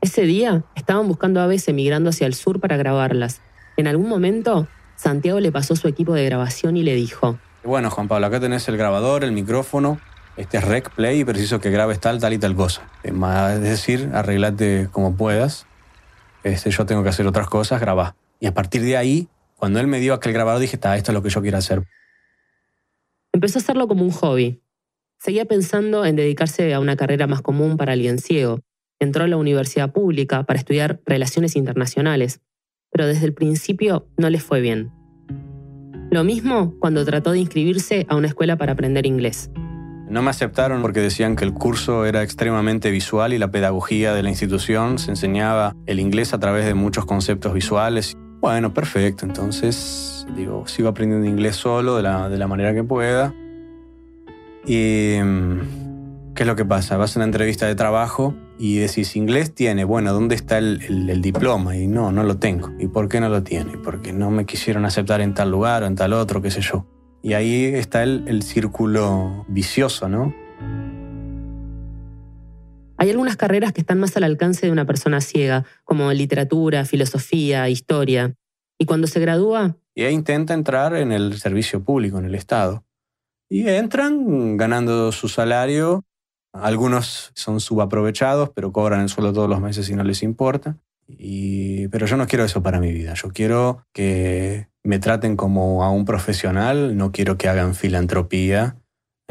Ese 0.00 0.22
día 0.22 0.64
estaban 0.74 1.06
buscando 1.06 1.42
aves 1.42 1.68
emigrando 1.68 2.08
hacia 2.08 2.26
el 2.26 2.32
sur 2.32 2.60
para 2.60 2.78
grabarlas. 2.78 3.42
En 3.76 3.88
algún 3.88 4.08
momento, 4.08 4.68
Santiago 4.96 5.38
le 5.38 5.52
pasó 5.52 5.76
su 5.76 5.86
equipo 5.86 6.14
de 6.14 6.24
grabación 6.24 6.78
y 6.78 6.82
le 6.82 6.94
dijo, 6.94 7.38
Bueno, 7.62 7.90
Juan 7.90 8.08
Pablo, 8.08 8.26
acá 8.26 8.40
tenés 8.40 8.66
el 8.70 8.78
grabador, 8.78 9.22
el 9.22 9.32
micrófono, 9.32 10.00
este 10.38 10.56
es 10.56 10.64
rec 10.64 10.88
play 10.88 11.20
y 11.20 11.24
preciso 11.26 11.60
que 11.60 11.68
grabes 11.68 12.00
tal, 12.00 12.20
tal 12.20 12.32
y 12.32 12.38
tal 12.38 12.56
cosa. 12.56 12.88
Es 13.02 13.60
decir, 13.60 14.08
arreglate 14.14 14.88
como 14.90 15.14
puedas. 15.14 15.66
Este, 16.42 16.70
yo 16.70 16.86
tengo 16.86 17.02
que 17.02 17.10
hacer 17.10 17.26
otras 17.26 17.48
cosas, 17.48 17.82
grabá. 17.82 18.16
Y 18.40 18.46
a 18.46 18.54
partir 18.54 18.80
de 18.80 18.96
ahí, 18.96 19.28
cuando 19.56 19.78
él 19.78 19.88
me 19.88 20.00
dio 20.00 20.14
aquel 20.14 20.32
grabador, 20.32 20.58
dije, 20.58 20.76
está, 20.76 20.96
esto 20.96 21.12
es 21.12 21.14
lo 21.14 21.22
que 21.22 21.28
yo 21.28 21.42
quiero 21.42 21.58
hacer. 21.58 21.82
Empezó 23.32 23.58
a 23.58 23.62
hacerlo 23.62 23.86
como 23.86 24.04
un 24.04 24.10
hobby. 24.10 24.62
Seguía 25.18 25.44
pensando 25.44 26.04
en 26.04 26.16
dedicarse 26.16 26.74
a 26.74 26.80
una 26.80 26.96
carrera 26.96 27.26
más 27.26 27.42
común 27.42 27.76
para 27.76 27.92
alguien 27.92 28.18
ciego, 28.18 28.60
entró 28.98 29.24
a 29.24 29.28
la 29.28 29.36
universidad 29.36 29.92
pública 29.92 30.44
para 30.44 30.58
estudiar 30.58 31.00
relaciones 31.04 31.56
internacionales, 31.56 32.40
pero 32.90 33.06
desde 33.06 33.26
el 33.26 33.34
principio 33.34 34.08
no 34.16 34.30
le 34.30 34.40
fue 34.40 34.60
bien. 34.60 34.92
Lo 36.10 36.24
mismo 36.24 36.74
cuando 36.80 37.04
trató 37.04 37.30
de 37.32 37.38
inscribirse 37.38 38.04
a 38.08 38.16
una 38.16 38.26
escuela 38.26 38.56
para 38.56 38.72
aprender 38.72 39.06
inglés. 39.06 39.50
No 40.08 40.22
me 40.22 40.30
aceptaron 40.30 40.82
porque 40.82 40.98
decían 40.98 41.36
que 41.36 41.44
el 41.44 41.54
curso 41.54 42.04
era 42.04 42.24
extremadamente 42.24 42.90
visual 42.90 43.32
y 43.32 43.38
la 43.38 43.52
pedagogía 43.52 44.12
de 44.12 44.24
la 44.24 44.30
institución 44.30 44.98
se 44.98 45.12
enseñaba 45.12 45.76
el 45.86 46.00
inglés 46.00 46.34
a 46.34 46.40
través 46.40 46.66
de 46.66 46.74
muchos 46.74 47.06
conceptos 47.06 47.54
visuales. 47.54 48.16
Bueno, 48.40 48.72
perfecto, 48.72 49.26
entonces 49.26 50.26
digo, 50.34 50.66
sigo 50.66 50.88
aprendiendo 50.88 51.28
inglés 51.28 51.56
solo 51.56 51.96
de 51.96 52.02
la, 52.02 52.28
de 52.28 52.38
la 52.38 52.46
manera 52.46 52.72
que 52.72 52.82
pueda. 52.82 53.34
Y 54.66 55.16
mm, 55.22 55.90
¿Qué 56.40 56.44
es 56.44 56.46
lo 56.46 56.56
que 56.56 56.64
pasa? 56.64 56.96
Vas 56.96 57.14
a 57.14 57.18
una 57.18 57.26
entrevista 57.26 57.66
de 57.66 57.74
trabajo 57.74 58.34
y 58.58 58.78
decís, 58.78 59.14
inglés 59.14 59.54
tiene, 59.54 59.84
bueno, 59.84 60.14
¿dónde 60.14 60.34
está 60.34 60.56
el, 60.56 61.20
diploma? 61.20 61.76
Y 61.76 61.86
no, 61.86 62.12
no 62.12 62.22
lo 62.22 62.38
tengo. 62.38 62.70
¿Y 62.78 62.86
por 62.86 63.10
qué 63.10 63.20
no 63.20 63.28
lo 63.28 63.42
tiene? 63.42 63.76
Porque 63.76 64.14
no 64.14 64.30
me 64.30 64.46
quisieron 64.46 64.86
aceptar 64.86 65.20
en 65.20 65.34
tal 65.34 65.50
lugar 65.50 65.82
o 65.82 65.86
en 65.86 65.96
tal 65.96 66.14
otro, 66.14 66.40
qué 66.40 66.50
sé 66.50 66.62
yo. 66.62 66.86
Y 67.22 67.34
ahí 67.34 67.66
está 67.66 68.02
el, 68.02 68.24
el 68.26 68.42
círculo 68.42 69.44
vicioso, 69.48 70.08
¿no? 70.08 70.34
Hay 73.00 73.10
algunas 73.10 73.36
carreras 73.36 73.72
que 73.72 73.80
están 73.80 73.98
más 73.98 74.16
al 74.16 74.24
alcance 74.24 74.66
de 74.66 74.72
una 74.72 74.84
persona 74.84 75.20
ciega, 75.20 75.64
como 75.84 76.12
literatura, 76.12 76.84
filosofía, 76.84 77.68
historia. 77.68 78.34
Y 78.78 78.84
cuando 78.84 79.06
se 79.06 79.20
gradúa... 79.20 79.76
Y 79.94 80.04
intenta 80.04 80.54
entrar 80.54 80.94
en 80.94 81.10
el 81.10 81.38
servicio 81.38 81.82
público, 81.82 82.18
en 82.18 82.26
el 82.26 82.34
Estado. 82.34 82.84
Y 83.48 83.66
entran 83.68 84.56
ganando 84.56 85.12
su 85.12 85.28
salario 85.28 86.04
algunos 86.52 87.30
son 87.34 87.60
subaprovechados, 87.60 88.50
pero 88.50 88.72
cobran 88.72 89.00
el 89.00 89.08
sueldo 89.08 89.32
todos 89.32 89.48
los 89.48 89.60
meses 89.60 89.88
y 89.88 89.94
no 89.94 90.02
les 90.02 90.22
importa. 90.22 90.76
Y, 91.06 91.88
pero 91.88 92.06
yo 92.06 92.16
no 92.16 92.26
quiero 92.26 92.44
eso 92.44 92.62
para 92.62 92.80
mi 92.80 92.92
vida. 92.92 93.14
Yo 93.14 93.30
quiero 93.30 93.84
que 93.92 94.68
me 94.82 94.98
traten 94.98 95.36
como 95.36 95.84
a 95.84 95.90
un 95.90 96.04
profesional, 96.04 96.96
no 96.96 97.12
quiero 97.12 97.36
que 97.36 97.48
hagan 97.48 97.74
filantropía, 97.74 98.76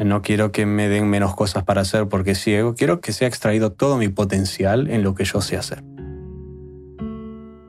no 0.04 0.22
quiero 0.22 0.50
que 0.52 0.66
me 0.66 0.88
den 0.88 1.08
menos 1.08 1.34
cosas 1.34 1.64
para 1.64 1.82
hacer 1.82 2.08
porque 2.08 2.34
ciego, 2.34 2.74
quiero 2.74 3.00
que 3.00 3.12
sea 3.12 3.28
extraído 3.28 3.72
todo 3.72 3.98
mi 3.98 4.08
potencial 4.08 4.90
en 4.90 5.02
lo 5.02 5.14
que 5.14 5.24
yo 5.24 5.40
sé 5.40 5.56
hacer. 5.56 5.84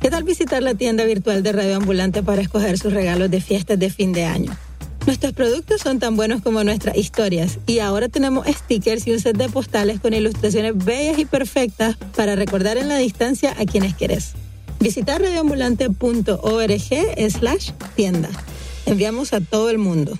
¿Qué 0.00 0.08
tal 0.08 0.24
visitar 0.24 0.62
la 0.62 0.74
tienda 0.74 1.04
virtual 1.04 1.42
de 1.42 1.52
Radio 1.52 1.76
Ambulante 1.76 2.22
para 2.22 2.40
escoger 2.40 2.78
sus 2.78 2.94
regalos 2.94 3.30
de 3.30 3.42
fiestas 3.42 3.78
de 3.78 3.90
fin 3.90 4.14
de 4.14 4.24
año? 4.24 4.56
Nuestros 5.04 5.34
productos 5.34 5.82
son 5.82 5.98
tan 5.98 6.16
buenos 6.16 6.40
como 6.40 6.64
nuestras 6.64 6.96
historias 6.96 7.58
y 7.66 7.80
ahora 7.80 8.08
tenemos 8.08 8.46
stickers 8.46 9.06
y 9.06 9.12
un 9.12 9.20
set 9.20 9.36
de 9.36 9.50
postales 9.50 10.00
con 10.00 10.14
ilustraciones 10.14 10.82
bellas 10.82 11.18
y 11.18 11.26
perfectas 11.26 11.96
para 12.16 12.36
recordar 12.36 12.78
en 12.78 12.88
la 12.88 12.96
distancia 12.96 13.54
a 13.58 13.66
quienes 13.66 13.94
querés. 13.94 14.34
Visita 14.80 15.18
radioambulante.org 15.18 17.30
slash 17.30 17.72
tienda. 17.94 18.30
Enviamos 18.86 19.34
a 19.34 19.42
todo 19.42 19.68
el 19.68 19.76
mundo. 19.76 20.18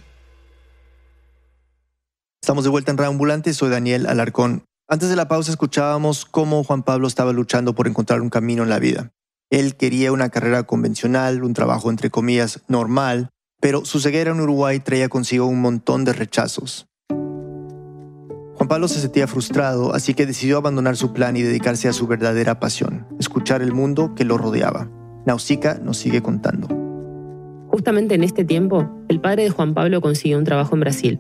Estamos 2.42 2.64
de 2.64 2.70
vuelta 2.70 2.90
en 2.90 2.98
Radio 2.98 3.10
Ambulante, 3.10 3.54
soy 3.54 3.70
Daniel 3.70 4.06
Alarcón. 4.06 4.64
Antes 4.86 5.08
de 5.08 5.16
la 5.16 5.28
pausa 5.28 5.50
escuchábamos 5.50 6.26
cómo 6.26 6.62
Juan 6.62 6.82
Pablo 6.82 7.08
estaba 7.08 7.32
luchando 7.32 7.74
por 7.74 7.88
encontrar 7.88 8.20
un 8.20 8.28
camino 8.28 8.62
en 8.62 8.68
la 8.68 8.78
vida. 8.78 9.12
Él 9.48 9.76
quería 9.76 10.12
una 10.12 10.28
carrera 10.28 10.64
convencional, 10.64 11.42
un 11.42 11.54
trabajo 11.54 11.88
entre 11.88 12.10
comillas 12.10 12.60
normal, 12.68 13.30
pero 13.62 13.86
su 13.86 13.98
ceguera 13.98 14.32
en 14.32 14.40
Uruguay 14.40 14.78
traía 14.80 15.08
consigo 15.08 15.46
un 15.46 15.62
montón 15.62 16.04
de 16.04 16.12
rechazos. 16.12 16.89
Juan 18.60 18.68
Pablo 18.68 18.88
se 18.88 19.00
sentía 19.00 19.26
frustrado, 19.26 19.94
así 19.94 20.12
que 20.12 20.26
decidió 20.26 20.58
abandonar 20.58 20.94
su 20.94 21.14
plan 21.14 21.34
y 21.34 21.40
dedicarse 21.40 21.88
a 21.88 21.94
su 21.94 22.06
verdadera 22.06 22.60
pasión, 22.60 23.06
escuchar 23.18 23.62
el 23.62 23.72
mundo 23.72 24.14
que 24.14 24.26
lo 24.26 24.36
rodeaba. 24.36 24.86
Nausica 25.24 25.80
nos 25.82 25.96
sigue 25.96 26.20
contando. 26.20 26.68
Justamente 27.68 28.16
en 28.16 28.22
este 28.22 28.44
tiempo, 28.44 28.86
el 29.08 29.18
padre 29.18 29.44
de 29.44 29.50
Juan 29.50 29.72
Pablo 29.72 30.02
consiguió 30.02 30.36
un 30.36 30.44
trabajo 30.44 30.74
en 30.74 30.80
Brasil. 30.80 31.18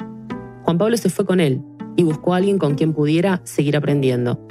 Juan 0.64 0.76
Pablo 0.76 0.98
se 0.98 1.08
fue 1.08 1.24
con 1.24 1.40
él 1.40 1.62
y 1.96 2.02
buscó 2.02 2.34
a 2.34 2.36
alguien 2.36 2.58
con 2.58 2.74
quien 2.74 2.92
pudiera 2.92 3.40
seguir 3.44 3.74
aprendiendo. 3.74 4.46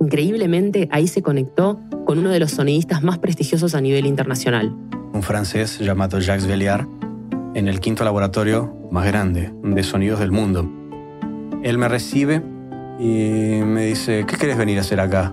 Increíblemente, 0.00 0.88
ahí 0.90 1.06
se 1.06 1.22
conectó 1.22 1.78
con 2.06 2.18
uno 2.18 2.30
de 2.30 2.40
los 2.40 2.50
sonidistas 2.50 3.04
más 3.04 3.20
prestigiosos 3.20 3.76
a 3.76 3.80
nivel 3.80 4.04
internacional. 4.04 4.76
Un 5.12 5.22
francés 5.22 5.78
llamado 5.78 6.18
Jacques 6.18 6.48
Velliard. 6.48 6.88
en 7.54 7.68
el 7.68 7.78
quinto 7.78 8.02
laboratorio 8.02 8.74
más 8.90 9.06
grande 9.06 9.52
de 9.62 9.82
sonidos 9.84 10.18
del 10.18 10.32
mundo. 10.32 10.81
Él 11.62 11.78
me 11.78 11.88
recibe 11.88 12.42
y 12.98 13.60
me 13.64 13.86
dice, 13.86 14.24
¿qué 14.26 14.36
querés 14.36 14.56
venir 14.56 14.78
a 14.78 14.80
hacer 14.80 15.00
acá? 15.00 15.32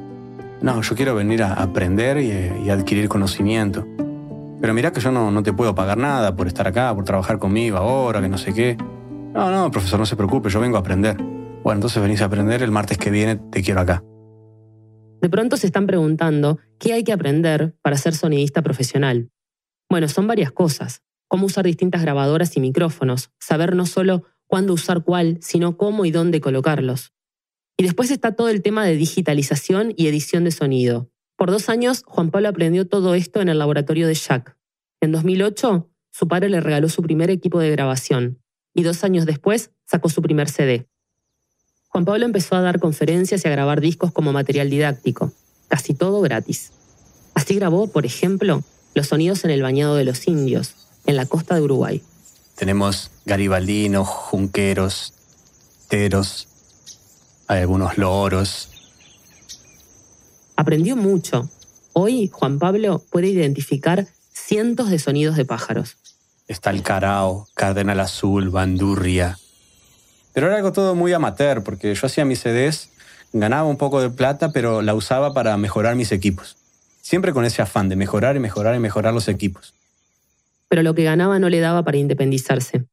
No, 0.61 0.81
yo 0.81 0.95
quiero 0.95 1.15
venir 1.15 1.41
a 1.41 1.53
aprender 1.53 2.17
y, 2.17 2.69
adquirir 2.69 3.09
conocimiento. 3.09 3.87
Pero 4.61 4.73
mira 4.73 4.91
que 4.91 4.99
yo 4.99 5.11
no, 5.11 5.31
no 5.31 5.41
te 5.41 5.53
puedo 5.53 5.73
pagar 5.73 5.97
nada 5.97 6.35
por 6.35 6.47
estar 6.47 6.67
acá, 6.67 6.93
por 6.93 7.05
trabajar 7.05 7.39
conmigo 7.39 7.77
ahora, 7.77 8.21
que 8.21 8.29
no 8.29 8.37
sé 8.37 8.53
qué. 8.53 8.77
No, 9.33 9.49
no, 9.49 9.71
profesor, 9.71 9.99
no 9.99 10.05
se 10.05 10.15
preocupe, 10.15 10.49
yo 10.49 10.59
vengo 10.59 10.77
a 10.77 10.81
aprender. 10.81 11.17
Bueno, 11.17 11.77
entonces 11.77 12.01
venís 12.01 12.21
a 12.21 12.25
aprender, 12.25 12.61
el 12.61 12.71
martes 12.71 12.97
que 12.97 13.09
viene 13.09 13.37
te 13.37 13.63
quiero 13.63 13.81
acá. 13.81 14.03
De 15.21 15.29
pronto 15.29 15.57
se 15.57 15.67
están 15.67 15.87
preguntando 15.87 16.59
qué 16.77 16.93
hay 16.93 17.03
que 17.03 17.13
aprender 17.13 17.75
para 17.81 17.97
ser 17.97 18.15
sonidista 18.15 18.61
profesional. 18.61 19.31
Bueno, 19.89 20.07
son 20.07 20.27
varias 20.27 20.51
cosas. 20.51 21.01
Cómo 21.27 21.45
usar 21.45 21.65
distintas 21.65 22.01
grabadoras 22.01 22.55
y 22.57 22.59
micrófonos, 22.59 23.31
saber 23.39 23.75
no 23.75 23.85
solo 23.85 24.23
cuándo 24.49 24.73
usar 24.73 25.03
cuál, 25.03 25.37
sino 25.41 25.77
cómo 25.77 26.05
y 26.05 26.11
dónde 26.11 26.41
colocarlos. 26.41 27.13
Y 27.77 27.83
después 27.83 28.09
está 28.09 28.35
todo 28.35 28.49
el 28.49 28.63
tema 28.63 28.83
de 28.83 28.95
digitalización 28.95 29.93
y 29.95 30.07
edición 30.07 30.43
de 30.43 30.51
sonido. 30.51 31.11
Por 31.37 31.51
dos 31.51 31.69
años, 31.69 32.01
Juan 32.03 32.31
Pablo 32.31 32.49
aprendió 32.49 32.87
todo 32.87 33.13
esto 33.13 33.41
en 33.41 33.49
el 33.49 33.59
laboratorio 33.59 34.07
de 34.07 34.15
Jack. 34.15 34.57
En 35.01 35.11
2008, 35.11 35.87
su 36.11 36.27
padre 36.27 36.49
le 36.49 36.61
regaló 36.61 36.89
su 36.89 37.03
primer 37.03 37.29
equipo 37.29 37.59
de 37.59 37.69
grabación 37.69 38.41
y 38.73 38.81
dos 38.81 39.03
años 39.03 39.27
después 39.27 39.69
sacó 39.85 40.09
su 40.09 40.23
primer 40.23 40.49
CD. 40.49 40.89
Juan 41.89 42.05
Pablo 42.05 42.25
empezó 42.25 42.55
a 42.55 42.61
dar 42.61 42.79
conferencias 42.79 43.45
y 43.45 43.47
a 43.47 43.51
grabar 43.51 43.81
discos 43.81 44.11
como 44.11 44.33
material 44.33 44.69
didáctico, 44.71 45.31
casi 45.67 45.93
todo 45.93 46.21
gratis. 46.21 46.71
Así 47.35 47.53
grabó, 47.53 47.87
por 47.87 48.07
ejemplo, 48.07 48.63
los 48.95 49.07
sonidos 49.07 49.45
en 49.45 49.51
el 49.51 49.61
bañado 49.61 49.95
de 49.95 50.05
los 50.05 50.27
indios, 50.27 50.75
en 51.05 51.15
la 51.15 51.27
costa 51.27 51.53
de 51.53 51.61
Uruguay. 51.61 52.01
Tenemos 52.55 53.11
garibaldinos, 53.29 54.07
junqueros, 54.07 55.13
teros, 55.87 56.47
algunos 57.47 57.97
loros. 57.97 58.69
Aprendió 60.55 60.95
mucho. 60.95 61.47
Hoy 61.93 62.29
Juan 62.33 62.59
Pablo 62.59 63.03
puede 63.11 63.27
identificar 63.27 64.07
cientos 64.33 64.89
de 64.89 64.99
sonidos 64.99 65.37
de 65.37 65.45
pájaros. 65.45 65.95
Está 66.47 66.71
el 66.71 66.81
carao, 66.81 67.47
cardenal 67.53 67.99
azul, 67.99 68.49
bandurria, 68.49 69.37
pero 70.33 70.47
era 70.47 70.57
algo 70.57 70.71
todo 70.71 70.95
muy 70.95 71.13
amateur, 71.13 71.63
porque 71.63 71.93
yo 71.93 72.07
hacía 72.07 72.25
mis 72.25 72.39
CDs, 72.39 72.89
ganaba 73.33 73.67
un 73.67 73.77
poco 73.77 74.01
de 74.01 74.09
plata, 74.09 74.51
pero 74.51 74.81
la 74.81 74.95
usaba 74.95 75.33
para 75.33 75.55
mejorar 75.57 75.95
mis 75.95 76.11
equipos. 76.11 76.57
Siempre 77.01 77.33
con 77.33 77.45
ese 77.45 77.61
afán 77.61 77.89
de 77.89 77.95
mejorar 77.95 78.35
y 78.35 78.39
mejorar 78.39 78.75
y 78.75 78.79
mejorar 78.79 79.13
los 79.13 79.27
equipos. 79.27 79.75
Pero 80.67 80.81
lo 80.81 80.95
que 80.95 81.03
ganaba 81.03 81.39
no 81.39 81.49
le 81.49 81.59
daba 81.59 81.83
para 81.83 81.97
independizarse. 81.97 82.85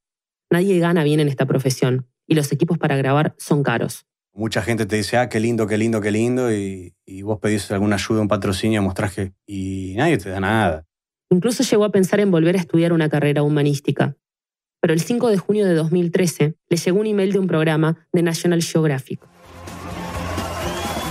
Nadie 0.50 0.78
gana 0.78 1.02
bien 1.02 1.20
en 1.20 1.28
esta 1.28 1.44
profesión, 1.44 2.06
y 2.26 2.34
los 2.34 2.52
equipos 2.52 2.78
para 2.78 2.96
grabar 2.96 3.34
son 3.38 3.62
caros. 3.62 4.06
Mucha 4.32 4.62
gente 4.62 4.86
te 4.86 4.96
dice, 4.96 5.16
ah, 5.16 5.28
qué 5.28 5.40
lindo, 5.40 5.66
qué 5.66 5.76
lindo, 5.76 6.00
qué 6.00 6.10
lindo, 6.10 6.52
y, 6.52 6.94
y 7.04 7.22
vos 7.22 7.40
pedís 7.40 7.70
alguna 7.72 7.96
ayuda, 7.96 8.20
un 8.20 8.28
patrocinio, 8.28 8.80
mostraje, 8.82 9.32
y 9.46 9.94
nadie 9.96 10.18
te 10.18 10.30
da 10.30 10.38
nada. 10.38 10.84
Incluso 11.30 11.64
llegó 11.64 11.84
a 11.84 11.90
pensar 11.90 12.20
en 12.20 12.30
volver 12.30 12.54
a 12.54 12.60
estudiar 12.60 12.92
una 12.92 13.08
carrera 13.08 13.42
humanística, 13.42 14.16
pero 14.80 14.94
el 14.94 15.00
5 15.00 15.30
de 15.30 15.38
junio 15.38 15.66
de 15.66 15.74
2013 15.74 16.54
le 16.68 16.76
llegó 16.76 17.00
un 17.00 17.06
email 17.06 17.32
de 17.32 17.38
un 17.40 17.48
programa 17.48 18.06
de 18.12 18.22
National 18.22 18.62
Geographic. 18.62 19.20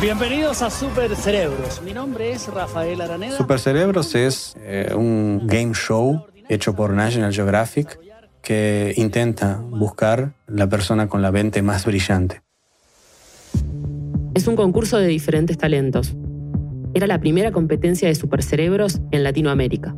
Bienvenidos 0.01 0.62
a 0.62 0.70
Super 0.70 1.13
Cerebros. 1.15 1.82
Mi 1.82 1.94
nombre 1.94 2.32
es 2.32 2.48
Rafael 2.48 3.01
Araneda. 3.01 3.36
Super 3.36 3.60
Cerebros 3.60 4.15
es 4.15 4.56
eh, 4.60 4.94
un 4.96 5.42
game 5.46 5.74
show 5.74 6.25
hecho 6.48 6.75
por 6.75 6.92
National 6.92 7.34
Geographic 7.34 8.00
que 8.45 8.93
intenta 8.95 9.57
buscar 9.57 10.31
la 10.47 10.69
persona 10.69 11.09
con 11.09 11.21
la 11.21 11.33
mente 11.33 11.61
más 11.61 11.85
brillante. 11.85 12.41
Es 14.33 14.47
un 14.47 14.55
concurso 14.55 14.97
de 14.97 15.07
diferentes 15.07 15.57
talentos. 15.57 16.15
Era 16.93 17.07
la 17.07 17.19
primera 17.19 17.51
competencia 17.51 18.07
de 18.07 18.15
supercerebros 18.15 19.01
en 19.12 19.23
Latinoamérica. 19.23 19.93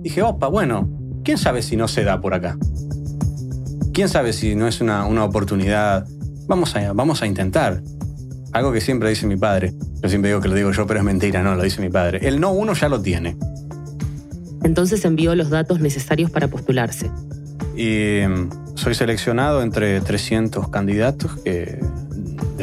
Dije, 0.00 0.22
opa, 0.22 0.48
bueno, 0.48 0.88
¿quién 1.22 1.38
sabe 1.38 1.62
si 1.62 1.76
no 1.76 1.86
se 1.86 2.02
da 2.02 2.20
por 2.20 2.34
acá? 2.34 2.58
quién 3.92 4.08
sabe 4.08 4.32
si 4.32 4.54
no 4.54 4.66
es 4.66 4.80
una, 4.80 5.24
oportunidad. 5.24 6.06
Vamos 6.48 6.74
a, 6.74 6.92
vamos 6.92 7.22
a 7.22 7.26
intentar. 7.26 7.82
Algo 8.52 8.72
que 8.72 8.80
siempre 8.80 9.08
dice 9.08 9.26
mi 9.26 9.36
padre. 9.36 9.72
Yo 10.02 10.08
siempre 10.08 10.30
digo 10.30 10.40
que 10.40 10.48
lo 10.48 10.54
digo 10.54 10.72
yo, 10.72 10.86
pero 10.86 11.00
es 11.00 11.04
mentira, 11.04 11.42
no, 11.42 11.54
lo 11.54 11.62
dice 11.62 11.80
mi 11.80 11.88
padre. 11.88 12.26
El 12.26 12.40
no 12.40 12.52
uno 12.52 12.74
ya 12.74 12.88
lo 12.88 13.00
tiene. 13.00 13.36
Entonces 14.62 15.04
envió 15.04 15.34
los 15.34 15.50
datos 15.50 15.80
necesarios 15.80 16.30
para 16.30 16.48
postularse. 16.48 17.10
Y 17.82 18.20
em, 18.20 18.48
soy 18.76 18.94
seleccionado 18.94 19.60
entre 19.60 20.00
300 20.00 20.68
candidatos 20.68 21.42
de 21.42 21.80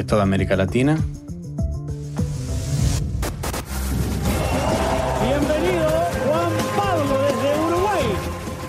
toda 0.08 0.24
América 0.24 0.56
Latina 0.56 0.98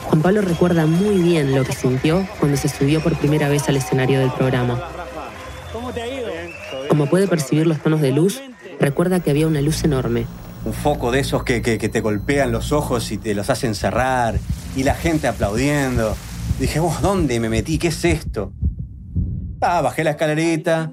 Juan 0.09 0.23
Pablo 0.23 0.41
recuerda 0.41 0.87
muy 0.87 1.23
bien 1.23 1.55
lo 1.55 1.63
que 1.63 1.73
sintió 1.73 2.27
cuando 2.41 2.57
se 2.57 2.67
subió 2.67 3.01
por 3.01 3.17
primera 3.17 3.49
vez 3.49 3.69
al 3.69 3.77
escenario 3.77 4.19
del 4.19 4.33
programa. 4.33 4.83
Como 6.89 7.07
puede 7.07 7.29
percibir 7.29 7.69
los 7.69 7.79
tonos 7.79 8.01
de 8.01 8.11
luz, 8.11 8.43
recuerda 8.81 9.21
que 9.21 9.31
había 9.31 9.47
una 9.47 9.61
luz 9.61 9.85
enorme. 9.85 10.27
Un 10.65 10.73
foco 10.73 11.13
de 11.13 11.21
esos 11.21 11.45
que, 11.45 11.61
te 11.61 12.01
golpean 12.01 12.51
los 12.51 12.73
ojos 12.73 13.13
y 13.13 13.19
te 13.19 13.37
los 13.37 13.51
hacen 13.51 13.77
cerrar, 13.77 14.35
y 14.75 14.83
la 14.83 14.97
gente 14.97 15.29
aplaudiendo. 15.29 16.17
Dije, 16.61 16.79
vos, 16.79 17.01
¿dónde 17.01 17.41
me 17.41 17.49
metí? 17.49 17.79
¿Qué 17.79 17.89
es 17.89 18.05
esto? 18.05 18.53
Ah, 19.63 19.81
bajé 19.81 20.05
la 20.05 20.11
escalerita. 20.11 20.91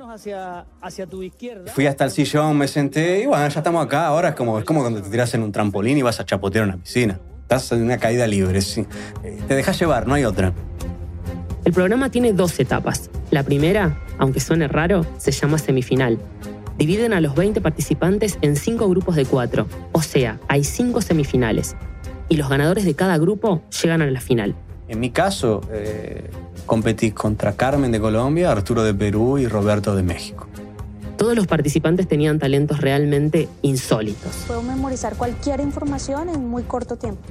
Fui 1.74 1.86
hasta 1.86 2.06
el 2.06 2.12
sillón, 2.12 2.58
me 2.58 2.70
senté 2.70 3.24
y 3.24 3.26
bueno, 3.26 3.46
ya 3.50 3.60
estamos 3.60 3.86
acá. 3.86 4.08
Ahora 4.08 4.30
es 4.30 4.36
como, 4.36 4.60
es 4.60 4.64
como 4.64 4.80
cuando 4.80 5.02
te 5.02 5.10
tiras 5.10 5.34
en 5.34 5.44
un 5.44 5.52
trampolín 5.52 5.98
y 5.98 6.02
vas 6.02 6.22
a 6.22 6.26
chapotear 6.26 6.64
una 6.64 6.78
piscina. 6.78 7.20
Estás 7.42 7.70
en 7.74 7.84
una 7.84 7.98
caída 7.98 8.26
libre, 8.28 8.62
sí. 8.62 8.86
Te 9.50 9.56
dejas 9.56 9.78
llevar, 9.78 10.08
no 10.08 10.14
hay 10.14 10.24
otra. 10.24 10.54
El 11.66 11.74
programa 11.74 12.10
tiene 12.10 12.32
dos 12.32 12.58
etapas. 12.62 13.10
La 13.30 13.44
primera, 13.44 14.02
aunque 14.20 14.40
suene 14.40 14.70
raro, 14.70 15.06
se 15.18 15.32
llama 15.32 15.58
semifinal. 15.58 16.18
Dividen 16.78 17.12
a 17.12 17.20
los 17.20 17.36
20 17.36 17.60
participantes 17.60 18.38
en 18.42 18.56
cinco 18.56 18.88
grupos 18.88 19.18
de 19.18 19.26
cuatro, 19.26 19.68
o 19.92 20.02
sea, 20.02 20.40
hay 20.48 20.64
cinco 20.64 21.02
semifinales. 21.02 21.76
Y 22.30 22.38
los 22.38 22.48
ganadores 22.48 22.86
de 22.86 22.94
cada 22.94 23.18
grupo 23.18 23.64
llegan 23.82 24.02
a 24.02 24.10
la 24.10 24.22
final. 24.22 24.56
En 24.88 25.00
mi 25.00 25.10
caso, 25.12 25.62
eh, 25.72 26.30
competí 26.66 27.12
contra 27.12 27.54
Carmen 27.56 27.92
de 27.92 28.00
Colombia, 28.00 28.52
Arturo 28.52 28.84
de 28.84 28.94
Perú 28.94 29.38
y 29.38 29.48
Roberto 29.48 29.96
de 29.96 30.04
México. 30.04 30.48
Todos 31.18 31.36
los 31.36 31.48
participantes 31.48 32.08
tenían 32.08 32.38
talentos 32.38 32.80
realmente 32.80 33.50
insólitos. 33.64 34.44
Puedo 34.46 34.62
memorizar 34.62 35.16
cualquier 35.16 35.60
información 35.62 36.30
en 36.30 36.48
muy 36.48 36.64
corto 36.64 36.96
tiempo. 36.96 37.22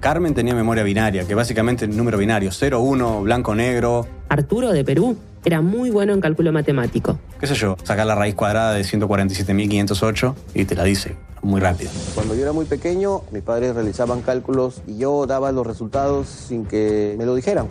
Carmen 0.00 0.34
tenía 0.34 0.54
memoria 0.54 0.84
binaria, 0.84 1.26
que 1.26 1.34
básicamente 1.34 1.86
es 1.86 1.94
número 1.94 2.18
binario, 2.18 2.52
0, 2.52 2.80
1, 2.80 3.22
blanco, 3.22 3.54
negro. 3.54 4.06
Arturo 4.28 4.72
de 4.72 4.84
Perú 4.84 5.16
era 5.46 5.62
muy 5.62 5.90
bueno 5.90 6.12
en 6.12 6.20
cálculo 6.20 6.52
matemático. 6.52 7.20
¿Qué 7.38 7.46
sé 7.46 7.54
yo? 7.54 7.76
Sacar 7.84 8.04
la 8.04 8.16
raíz 8.16 8.34
cuadrada 8.34 8.74
de 8.74 8.82
147.508 8.82 10.34
y 10.54 10.64
te 10.64 10.74
la 10.74 10.82
dice 10.82 11.14
muy 11.40 11.60
rápido. 11.60 11.92
Cuando 12.16 12.34
yo 12.34 12.42
era 12.42 12.52
muy 12.52 12.64
pequeño, 12.64 13.22
mis 13.30 13.42
padres 13.42 13.72
realizaban 13.72 14.22
cálculos 14.22 14.82
y 14.88 14.98
yo 14.98 15.24
daba 15.26 15.52
los 15.52 15.64
resultados 15.64 16.26
sin 16.26 16.66
que 16.66 17.14
me 17.16 17.24
lo 17.24 17.36
dijeran. 17.36 17.68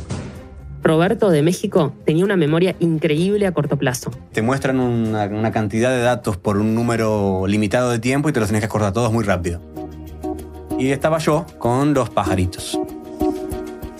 Roberto 0.83 1.29
de 1.29 1.41
México 1.41 1.91
tenía 2.05 2.23
una 2.23 2.37
memoria 2.37 2.77
increíble 2.79 3.45
a 3.45 3.51
corto 3.51 3.75
plazo. 3.75 4.09
Te 4.31 4.41
muestran 4.41 4.79
una, 4.79 5.51
cantidad 5.51 5.89
de 5.89 5.99
datos 5.99 6.37
por 6.37 6.57
un 6.57 6.75
número 6.75 7.45
limitado 7.45 7.91
de 7.91 7.99
tiempo 7.99 8.29
y 8.29 8.31
te 8.31 8.39
los 8.39 8.47
tenés 8.47 8.61
que 8.61 8.67
acordar 8.67 8.93
todos 8.93 9.11
muy 9.11 9.25
rápido. 9.25 9.59
Y 10.79 10.91
estaba 10.91 11.17
yo 11.17 11.45
con 11.57 11.93
los 11.93 12.09
pajaritos. 12.09 12.79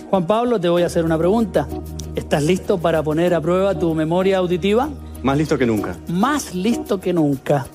Juan 0.08 0.26
Pablo, 0.26 0.58
te 0.58 0.70
voy 0.70 0.82
a 0.82 0.86
hacer 0.86 1.04
una 1.04 1.18
pregunta. 1.18 1.68
¿Estás 2.16 2.42
listo 2.42 2.78
para 2.78 3.02
poner 3.02 3.34
a 3.34 3.42
prueba 3.42 3.78
tu 3.78 3.94
memoria 3.94 4.38
auditiva? 4.38 4.88
Más 5.22 5.36
listo 5.36 5.58
que 5.58 5.66
nunca. 5.66 5.98
Más 6.08 6.54
listo 6.54 6.98
que 6.98 7.12
nunca. 7.12 7.66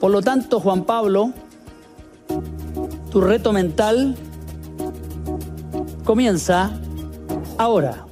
Por 0.00 0.10
lo 0.10 0.22
tanto, 0.22 0.58
Juan 0.58 0.84
Pablo, 0.84 1.34
tu 3.10 3.20
reto 3.20 3.52
mental 3.52 4.16
comienza 6.02 6.80
ahora. 7.58 8.06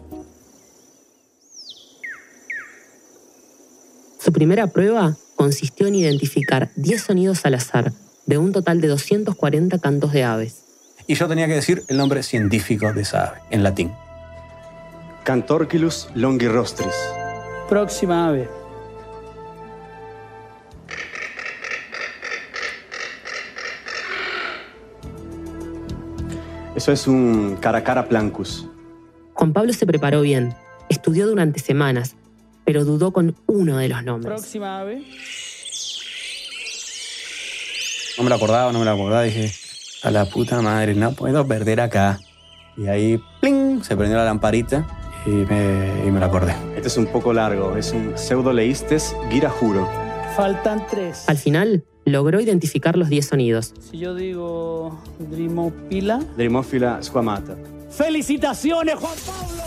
Su 4.21 4.33
primera 4.33 4.67
prueba 4.67 5.17
consistió 5.37 5.87
en 5.87 5.95
identificar 5.95 6.71
10 6.77 7.03
sonidos 7.03 7.47
al 7.47 7.55
azar, 7.55 7.93
de 8.27 8.37
un 8.37 8.53
total 8.53 8.83
de 8.83 8.89
240 8.89 9.79
cantos 9.79 10.13
de 10.13 10.23
aves. 10.23 10.65
Y 11.07 11.15
yo 11.15 11.27
tenía 11.29 11.47
que 11.47 11.55
decir 11.55 11.83
el 11.89 11.97
nombre 11.97 12.23
científico 12.23 12.93
de 12.93 13.03
esa 13.03 13.29
ave, 13.29 13.39
en 13.51 13.63
latín. 13.63 13.93
Cantorquilus 15.27 16.09
longirostris. 16.15 16.95
Próxima 17.69 18.29
ave. 18.29 18.49
Eso 26.77 26.93
es 26.93 27.09
un 27.09 27.57
caracara 27.61 28.07
plancus. 28.07 28.69
Juan 29.35 29.53
Pablo 29.53 29.73
se 29.73 29.85
preparó 29.85 30.21
bien, 30.21 30.55
estudió 30.89 31.27
durante 31.27 31.59
semanas, 31.59 32.15
pero 32.65 32.85
dudó 32.85 33.11
con 33.11 33.35
uno 33.49 33.79
de 33.79 33.89
los 33.89 34.05
nombres. 34.05 34.33
Próxima 34.33 34.79
ave. 34.79 35.03
No 38.17 38.23
me 38.23 38.31
lo 38.31 38.37
acordaba, 38.37 38.71
no 38.71 38.79
me 38.79 38.85
lo 38.85 38.93
acordaba. 38.93 39.25
Dije, 39.25 39.53
a 40.05 40.13
la 40.13 40.27
puta 40.27 40.63
madre, 40.63 40.95
no 40.95 41.15
puedo 41.15 41.45
perder 41.49 41.81
acá. 41.81 42.21
Y 42.77 42.87
ahí, 42.87 43.21
¡pling! 43.41 43.83
se 43.83 43.97
prendió 43.97 44.19
la 44.19 44.25
lamparita 44.25 44.87
y 45.27 45.31
me, 45.31 46.07
y 46.07 46.11
me 46.11 46.21
lo 46.21 46.27
acordé. 46.27 46.55
Este 46.77 46.89
es 46.89 46.97
un 46.97 47.07
poco 47.07 47.33
largo, 47.33 47.77
es 47.77 47.93
un 47.93 48.17
pseudoleístes 48.17 49.17
girajuro. 49.31 49.89
Faltan 50.37 50.87
tres. 50.89 51.25
Al 51.29 51.39
final, 51.39 51.85
logró 52.05 52.41
identificar 52.41 52.97
los 52.97 53.09
10 53.09 53.27
sonidos. 53.27 53.75
Si 53.91 53.99
yo 53.99 54.15
digo 54.15 54.99
Drimopila. 55.19 56.21
Dremófila 56.37 57.03
squamata. 57.03 57.57
¡Felicitaciones, 57.91 58.95
Juan 58.95 59.15
Pablo! 59.27 59.63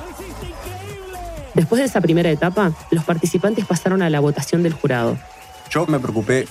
¡Lo 0.00 0.10
hiciste 0.10 0.46
increíble! 0.46 1.18
Después 1.54 1.80
de 1.80 1.86
esa 1.86 2.00
primera 2.00 2.30
etapa, 2.30 2.72
los 2.90 3.04
participantes 3.04 3.64
pasaron 3.64 4.02
a 4.02 4.10
la 4.10 4.20
votación 4.20 4.62
del 4.62 4.74
jurado. 4.74 5.16
Yo 5.70 5.86
me 5.86 5.98
preocupé 5.98 6.46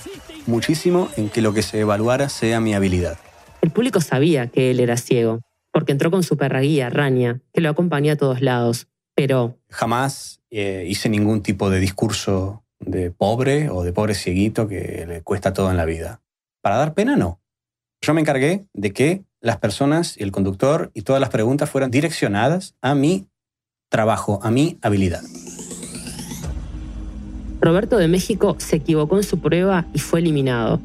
muchísimo 0.46 1.08
en 1.16 1.28
que 1.28 1.42
lo 1.42 1.52
que 1.52 1.62
se 1.62 1.80
evaluara 1.80 2.28
sea 2.28 2.60
mi 2.60 2.74
habilidad. 2.74 3.18
El 3.62 3.70
público 3.70 4.00
sabía 4.00 4.46
que 4.46 4.70
él 4.70 4.80
era 4.80 4.96
ciego, 4.96 5.40
porque 5.76 5.92
entró 5.92 6.10
con 6.10 6.22
su 6.22 6.38
perra 6.38 6.60
guía, 6.60 6.88
Rania, 6.88 7.42
que 7.52 7.60
lo 7.60 7.68
acompañó 7.68 8.10
a 8.14 8.16
todos 8.16 8.40
lados. 8.40 8.88
Pero 9.14 9.58
Jamás 9.68 10.40
eh, 10.48 10.86
hice 10.88 11.10
ningún 11.10 11.42
tipo 11.42 11.68
de 11.68 11.80
discurso 11.80 12.64
de 12.80 13.10
pobre 13.10 13.68
o 13.68 13.82
de 13.82 13.92
pobre 13.92 14.14
cieguito 14.14 14.68
que 14.68 15.04
le 15.06 15.20
cuesta 15.20 15.52
todo 15.52 15.70
en 15.70 15.76
la 15.76 15.84
vida. 15.84 16.22
Para 16.62 16.76
dar 16.76 16.94
pena, 16.94 17.14
no. 17.14 17.42
Yo 18.00 18.14
me 18.14 18.22
encargué 18.22 18.64
de 18.72 18.94
que 18.94 19.24
las 19.42 19.58
personas 19.58 20.16
y 20.18 20.22
el 20.22 20.32
conductor 20.32 20.90
y 20.94 21.02
todas 21.02 21.20
las 21.20 21.28
preguntas 21.28 21.68
fueran 21.68 21.90
direccionadas 21.90 22.74
a 22.80 22.94
mi 22.94 23.28
trabajo, 23.90 24.40
a 24.42 24.50
mi 24.50 24.78
habilidad. 24.80 25.20
Roberto 27.60 27.98
de 27.98 28.08
México 28.08 28.56
se 28.60 28.76
equivocó 28.76 29.18
en 29.18 29.24
su 29.24 29.40
prueba 29.40 29.84
y 29.92 29.98
fue 29.98 30.20
eliminado. 30.20 30.80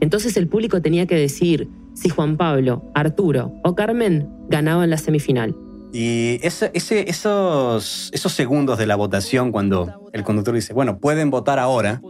Entonces 0.00 0.36
el 0.36 0.48
público 0.48 0.82
tenía 0.82 1.06
que 1.06 1.14
decidir 1.14 1.68
si 1.94 2.08
Juan 2.08 2.36
Pablo, 2.36 2.90
Arturo 2.94 3.52
o 3.64 3.74
Carmen 3.74 4.28
ganaban 4.48 4.90
la 4.90 4.96
semifinal. 4.98 5.54
Y 5.92 6.38
ese- 6.42 6.70
ese- 6.74 7.08
esos, 7.10 8.10
esos 8.12 8.32
segundos 8.32 8.78
de 8.78 8.86
la 8.86 8.96
votación, 8.96 9.52
cuando 9.52 10.08
el 10.12 10.24
conductor 10.24 10.54
dice, 10.54 10.72
bueno, 10.72 10.98
pueden 10.98 11.30
votar 11.30 11.58
ahora, 11.58 12.00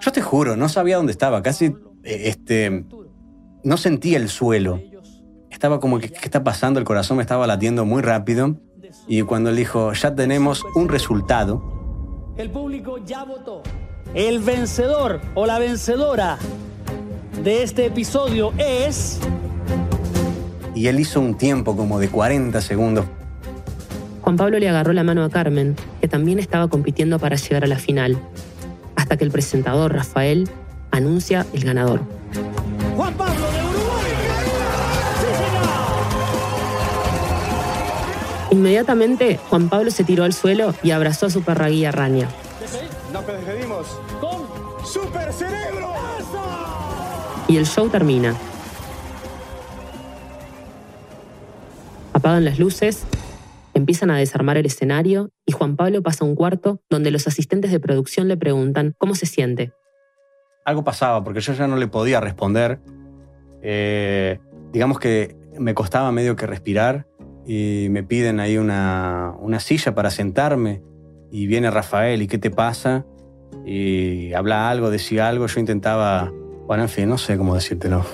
yo 0.00 0.12
te 0.12 0.22
juro, 0.22 0.56
no 0.56 0.68
sabía 0.68 0.96
dónde 0.96 1.12
estaba, 1.12 1.42
casi 1.42 1.66
eh, 2.04 2.22
este, 2.28 2.84
no 3.64 3.76
sentía 3.76 4.16
el 4.18 4.28
suelo. 4.28 4.80
Estaba 5.50 5.80
como 5.80 5.98
que, 5.98 6.08
¿qué 6.10 6.24
está 6.24 6.44
pasando? 6.44 6.78
El 6.78 6.84
corazón 6.86 7.16
me 7.16 7.22
estaba 7.22 7.46
latiendo 7.46 7.84
muy 7.84 8.02
rápido. 8.02 8.56
Y 9.08 9.22
cuando 9.22 9.50
él 9.50 9.56
dijo, 9.56 9.92
ya 9.92 10.14
tenemos 10.14 10.62
un 10.74 10.88
resultado, 10.88 11.62
El 12.36 12.50
público 12.50 12.98
ya 13.04 13.24
votó. 13.24 13.62
El 14.14 14.38
vencedor 14.40 15.20
o 15.34 15.46
la 15.46 15.58
vencedora 15.58 16.38
de 17.42 17.62
este 17.62 17.86
episodio 17.86 18.52
es. 18.58 19.18
y 20.74 20.88
él 20.88 21.00
hizo 21.00 21.20
un 21.20 21.36
tiempo 21.36 21.76
como 21.76 21.98
de 21.98 22.08
40 22.08 22.60
segundos. 22.60 23.06
Juan 24.22 24.36
Pablo 24.36 24.58
le 24.58 24.68
agarró 24.68 24.92
la 24.92 25.04
mano 25.04 25.22
a 25.24 25.30
Carmen, 25.30 25.76
que 26.00 26.08
también 26.08 26.38
estaba 26.38 26.68
compitiendo 26.68 27.18
para 27.18 27.36
llegar 27.36 27.64
a 27.64 27.66
la 27.66 27.78
final, 27.78 28.18
hasta 28.96 29.16
que 29.16 29.24
el 29.24 29.30
presentador 29.30 29.94
Rafael 29.94 30.48
anuncia 30.90 31.46
el 31.52 31.64
ganador. 31.64 32.00
Juan 32.96 33.14
Pablo 33.14 33.34
de 33.34 33.62
Uruguay. 33.62 34.12
¡Sí, 35.20 35.26
señor! 35.26 35.68
Inmediatamente, 38.50 39.38
Juan 39.48 39.68
Pablo 39.68 39.90
se 39.90 40.04
tiró 40.04 40.24
al 40.24 40.32
suelo 40.32 40.74
y 40.82 40.90
abrazó 40.90 41.26
a 41.26 41.30
su 41.30 41.42
perra 41.42 41.68
guía 41.68 41.92
Rania. 41.92 42.28
Nos 43.12 43.26
despedimos. 43.26 43.86
Con 44.20 44.44
¡Super 44.84 45.32
Cerebro! 45.32 45.94
Y 47.48 47.56
el 47.56 47.66
show 47.66 47.88
termina. 47.88 48.34
Apagan 52.12 52.44
las 52.44 52.58
luces, 52.58 53.06
empiezan 53.74 54.10
a 54.10 54.16
desarmar 54.16 54.56
el 54.56 54.66
escenario 54.66 55.30
y 55.44 55.52
Juan 55.52 55.76
Pablo 55.76 56.02
pasa 56.02 56.24
a 56.24 56.28
un 56.28 56.34
cuarto 56.34 56.80
donde 56.90 57.10
los 57.10 57.26
asistentes 57.28 57.70
de 57.70 57.78
producción 57.78 58.26
le 58.26 58.36
preguntan 58.36 58.94
cómo 58.98 59.14
se 59.14 59.26
siente. 59.26 59.72
Algo 60.64 60.82
pasaba 60.82 61.22
porque 61.22 61.40
yo 61.40 61.52
ya 61.52 61.68
no 61.68 61.76
le 61.76 61.86
podía 61.86 62.20
responder. 62.20 62.80
Eh, 63.62 64.40
digamos 64.72 64.98
que 64.98 65.36
me 65.58 65.74
costaba 65.74 66.10
medio 66.10 66.36
que 66.36 66.46
respirar 66.46 67.06
y 67.46 67.86
me 67.90 68.02
piden 68.02 68.40
ahí 68.40 68.58
una, 68.58 69.34
una 69.38 69.60
silla 69.60 69.94
para 69.94 70.10
sentarme 70.10 70.82
y 71.30 71.46
viene 71.46 71.70
Rafael 71.70 72.22
y 72.22 72.26
¿qué 72.26 72.38
te 72.38 72.50
pasa? 72.50 73.04
Y 73.64 74.32
habla 74.32 74.70
algo, 74.70 74.90
decía 74.90 75.28
algo, 75.28 75.46
yo 75.46 75.60
intentaba, 75.60 76.32
bueno, 76.66 76.84
en 76.84 76.88
fin, 76.88 77.08
no 77.08 77.18
sé 77.18 77.36
cómo 77.36 77.54
decírtelo. 77.54 78.04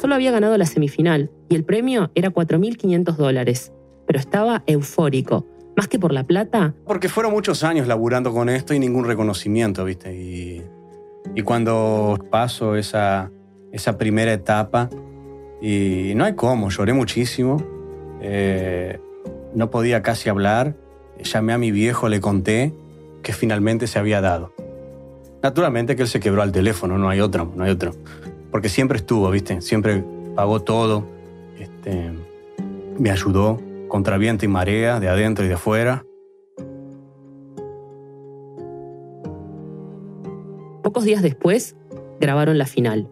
Solo 0.00 0.14
había 0.14 0.30
ganado 0.30 0.56
la 0.58 0.66
semifinal 0.66 1.30
y 1.48 1.54
el 1.54 1.64
premio 1.64 2.10
era 2.14 2.30
4.500 2.30 3.16
dólares, 3.16 3.72
pero 4.06 4.18
estaba 4.18 4.62
eufórico, 4.66 5.46
más 5.76 5.86
que 5.88 5.98
por 5.98 6.12
la 6.12 6.24
plata, 6.24 6.74
Porque 6.86 7.08
fueron 7.08 7.32
muchos 7.32 7.62
años 7.62 7.86
laburando 7.86 8.32
con 8.32 8.48
esto 8.48 8.74
y 8.74 8.78
ningún 8.78 9.04
reconocimiento, 9.04 9.84
¿viste? 9.84 10.14
Y, 10.14 10.62
y 11.34 11.42
cuando 11.42 12.18
paso 12.30 12.76
esa, 12.76 13.30
esa 13.70 13.96
primera 13.96 14.32
etapa, 14.32 14.90
y 15.60 16.12
no 16.16 16.24
hay 16.24 16.34
cómo, 16.34 16.70
lloré 16.70 16.92
muchísimo, 16.92 17.62
eh, 18.20 18.98
no 19.54 19.70
podía 19.70 20.02
casi 20.02 20.28
hablar, 20.28 20.76
llamé 21.22 21.52
a 21.52 21.58
mi 21.58 21.70
viejo, 21.70 22.08
le 22.08 22.20
conté 22.20 22.74
que 23.22 23.32
finalmente 23.32 23.86
se 23.86 23.98
había 23.98 24.20
dado. 24.20 24.52
Naturalmente 25.42 25.96
que 25.96 26.02
él 26.02 26.08
se 26.08 26.20
quebró 26.20 26.42
al 26.42 26.52
teléfono, 26.52 26.98
no 26.98 27.08
hay 27.08 27.20
otro, 27.20 27.52
no 27.56 27.64
hay 27.64 27.72
otro. 27.72 27.94
Porque 28.52 28.68
siempre 28.68 28.98
estuvo, 28.98 29.28
¿viste? 29.30 29.60
Siempre 29.60 30.04
pagó 30.36 30.60
todo, 30.60 31.04
este, 31.58 32.12
me 32.98 33.10
ayudó 33.10 33.60
contra 33.88 34.18
viento 34.18 34.44
y 34.44 34.48
marea, 34.48 35.00
de 35.00 35.08
adentro 35.08 35.44
y 35.44 35.48
de 35.48 35.54
afuera. 35.54 36.04
Pocos 40.84 41.04
días 41.04 41.22
después, 41.22 41.74
grabaron 42.20 42.56
la 42.56 42.66
final. 42.66 43.08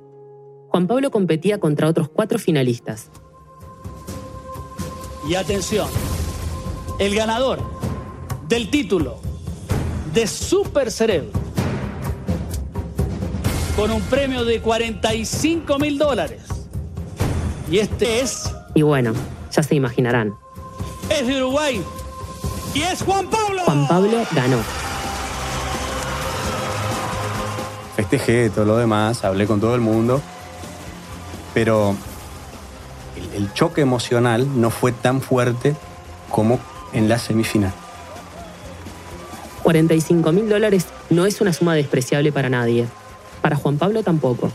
Juan 0.68 0.86
Pablo 0.86 1.10
competía 1.10 1.58
contra 1.58 1.88
otros 1.88 2.08
cuatro 2.08 2.38
finalistas. 2.38 3.10
Y 5.28 5.34
atención, 5.34 5.88
el 7.00 7.14
ganador 7.16 7.58
del 8.48 8.70
título 8.70 9.18
de 10.14 10.28
Super 10.28 10.92
Cerebro 10.92 11.39
con 13.76 13.90
un 13.90 14.02
premio 14.02 14.44
de 14.44 14.60
45 14.60 15.78
mil 15.78 15.98
dólares. 15.98 16.42
Y 17.70 17.78
este 17.78 18.20
es, 18.20 18.52
Y 18.74 18.82
bueno, 18.82 19.12
ya 19.52 19.62
se 19.62 19.74
imaginarán, 19.74 20.34
es 21.08 21.26
de 21.26 21.36
Uruguay 21.36 21.82
y 22.74 22.82
es 22.82 23.02
Juan 23.02 23.28
Pablo. 23.28 23.62
Juan 23.64 23.86
Pablo 23.88 24.24
ganó. 24.32 24.58
Festejé 27.96 28.50
todo 28.50 28.64
lo 28.64 28.76
demás, 28.76 29.24
hablé 29.24 29.46
con 29.46 29.60
todo 29.60 29.74
el 29.74 29.80
mundo, 29.80 30.20
pero 31.52 31.94
el, 33.16 33.42
el 33.42 33.52
choque 33.52 33.82
emocional 33.82 34.60
no 34.60 34.70
fue 34.70 34.92
tan 34.92 35.20
fuerte 35.20 35.76
como 36.30 36.58
en 36.92 37.08
la 37.08 37.18
semifinal. 37.18 37.72
45 39.62 40.32
mil 40.32 40.48
dólares 40.48 40.86
no 41.10 41.26
es 41.26 41.40
una 41.40 41.52
suma 41.52 41.74
despreciable 41.74 42.32
para 42.32 42.48
nadie. 42.48 42.86
Para 43.40 43.56
Juan 43.56 43.78
Pablo 43.78 44.02
tampoco. 44.02 44.52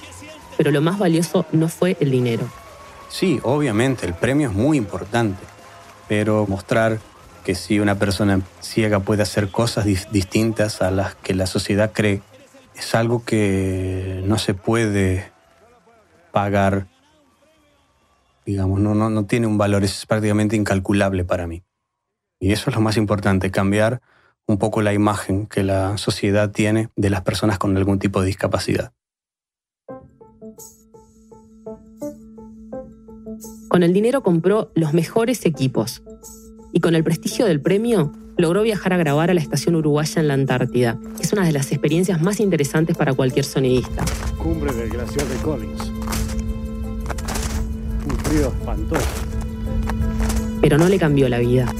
Pero 0.57 0.71
lo 0.71 0.81
más 0.81 0.97
valioso 0.97 1.45
no 1.51 1.67
fue 1.67 1.97
el 1.99 2.11
dinero. 2.11 2.47
Sí, 3.09 3.39
obviamente, 3.43 4.05
el 4.05 4.13
premio 4.13 4.49
es 4.49 4.55
muy 4.55 4.77
importante, 4.77 5.43
pero 6.07 6.45
mostrar 6.47 6.99
que 7.43 7.55
si 7.55 7.79
una 7.79 7.95
persona 7.95 8.41
ciega 8.61 8.99
puede 8.99 9.21
hacer 9.21 9.49
cosas 9.49 9.85
dis- 9.85 10.09
distintas 10.09 10.81
a 10.81 10.91
las 10.91 11.15
que 11.15 11.33
la 11.35 11.45
sociedad 11.45 11.91
cree, 11.93 12.21
es 12.75 12.95
algo 12.95 13.23
que 13.23 14.21
no 14.25 14.37
se 14.37 14.53
puede 14.53 15.31
pagar, 16.31 16.87
digamos, 18.45 18.79
no, 18.79 18.95
no, 18.95 19.09
no 19.09 19.25
tiene 19.25 19.47
un 19.47 19.57
valor, 19.57 19.83
es 19.83 20.05
prácticamente 20.05 20.55
incalculable 20.55 21.23
para 21.23 21.47
mí. 21.47 21.63
Y 22.39 22.51
eso 22.51 22.69
es 22.69 22.75
lo 22.75 22.81
más 22.81 22.97
importante, 22.97 23.51
cambiar 23.51 24.01
un 24.47 24.57
poco 24.57 24.81
la 24.81 24.93
imagen 24.93 25.47
que 25.47 25.63
la 25.63 25.97
sociedad 25.97 26.51
tiene 26.51 26.89
de 26.95 27.09
las 27.09 27.21
personas 27.21 27.57
con 27.57 27.75
algún 27.77 27.99
tipo 27.99 28.21
de 28.21 28.27
discapacidad. 28.27 28.93
Con 33.69 33.83
el 33.83 33.91
dinero 33.91 34.23
compró 34.23 34.71
los 34.75 34.93
mejores 34.93 35.45
equipos. 35.45 36.03
Y 36.71 36.79
con 36.79 36.95
el 36.95 37.03
prestigio 37.03 37.45
del 37.45 37.61
premio, 37.61 38.13
logró 38.37 38.63
viajar 38.63 38.93
a 38.93 38.97
grabar 38.97 39.31
a 39.31 39.33
la 39.33 39.41
estación 39.41 39.75
uruguaya 39.75 40.21
en 40.21 40.27
la 40.27 40.33
Antártida, 40.33 40.97
es 41.19 41.33
una 41.33 41.45
de 41.45 41.51
las 41.51 41.71
experiencias 41.71 42.21
más 42.21 42.39
interesantes 42.39 42.97
para 42.97 43.13
cualquier 43.13 43.45
sonidista. 43.45 44.03
Cumbre 44.37 44.73
del 44.73 44.89
glaciar 44.89 45.25
de 45.25 45.35
Collins. 45.37 45.81
Un 48.05 48.17
frío 48.23 48.47
espantoso. 48.47 49.05
Pero 50.61 50.77
no 50.77 50.89
le 50.89 50.99
cambió 50.99 51.29
la 51.29 51.39
vida. 51.39 51.71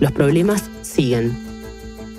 Los 0.00 0.12
problemas 0.12 0.70
siguen. 0.82 1.47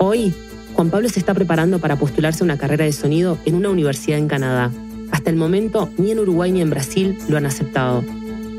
Hoy, 0.02 0.34
Juan 0.76 0.90
Pablo 0.90 1.10
se 1.10 1.20
está 1.20 1.34
preparando 1.34 1.80
para 1.80 1.98
postularse 1.98 2.42
a 2.42 2.46
una 2.46 2.58
carrera 2.58 2.86
de 2.86 2.94
sonido 2.94 3.38
en 3.44 3.56
una 3.56 3.70
universidad 3.70 4.18
en 4.18 4.30
Canadá. 4.30 4.72
Hasta 5.12 5.30
el 5.30 5.36
momento, 5.36 5.90
ni 5.98 6.12
en 6.12 6.20
Uruguay 6.20 6.54
ni 6.54 6.62
en 6.62 6.70
Brasil 6.70 7.18
lo 7.28 7.36
han 7.36 7.46
aceptado. 7.46 8.06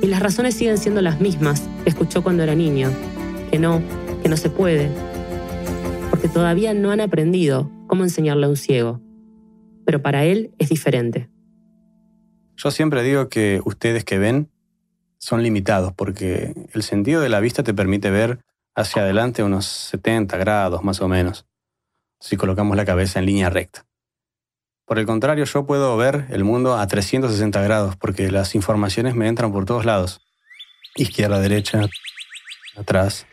Y 0.02 0.06
las 0.06 0.20
razones 0.20 0.54
siguen 0.54 0.76
siendo 0.76 1.00
las 1.00 1.18
mismas 1.18 1.62
que 1.82 1.88
escuchó 1.88 2.22
cuando 2.22 2.42
era 2.42 2.54
niño. 2.54 2.90
Que 3.50 3.58
no, 3.58 3.82
que 4.22 4.28
no 4.28 4.36
se 4.36 4.50
puede. 4.50 4.90
Porque 6.10 6.28
todavía 6.28 6.74
no 6.74 6.90
han 6.90 7.00
aprendido 7.00 7.70
cómo 7.86 8.04
enseñarle 8.04 8.44
a 8.44 8.50
un 8.50 8.56
ciego. 8.56 9.00
Pero 9.86 10.02
para 10.02 10.26
él 10.26 10.50
es 10.58 10.68
diferente. 10.68 11.30
Yo 12.54 12.70
siempre 12.70 13.02
digo 13.02 13.30
que 13.30 13.62
ustedes 13.64 14.04
que 14.04 14.18
ven 14.18 14.50
son 15.16 15.42
limitados 15.42 15.94
porque 15.94 16.52
el 16.74 16.82
sentido 16.82 17.22
de 17.22 17.30
la 17.30 17.40
vista 17.40 17.62
te 17.62 17.72
permite 17.72 18.10
ver 18.10 18.40
hacia 18.80 19.02
adelante 19.02 19.42
unos 19.42 19.66
70 19.66 20.36
grados 20.36 20.82
más 20.82 21.00
o 21.00 21.08
menos, 21.08 21.46
si 22.20 22.36
colocamos 22.36 22.76
la 22.76 22.84
cabeza 22.84 23.18
en 23.18 23.26
línea 23.26 23.50
recta. 23.50 23.86
Por 24.84 24.98
el 24.98 25.06
contrario, 25.06 25.44
yo 25.44 25.66
puedo 25.66 25.96
ver 25.96 26.26
el 26.30 26.42
mundo 26.42 26.76
a 26.76 26.86
360 26.86 27.62
grados 27.62 27.96
porque 27.96 28.30
las 28.30 28.54
informaciones 28.54 29.14
me 29.14 29.28
entran 29.28 29.52
por 29.52 29.64
todos 29.64 29.84
lados. 29.84 30.20
Izquierda, 30.96 31.38
derecha, 31.38 31.82
atrás, 32.76 33.26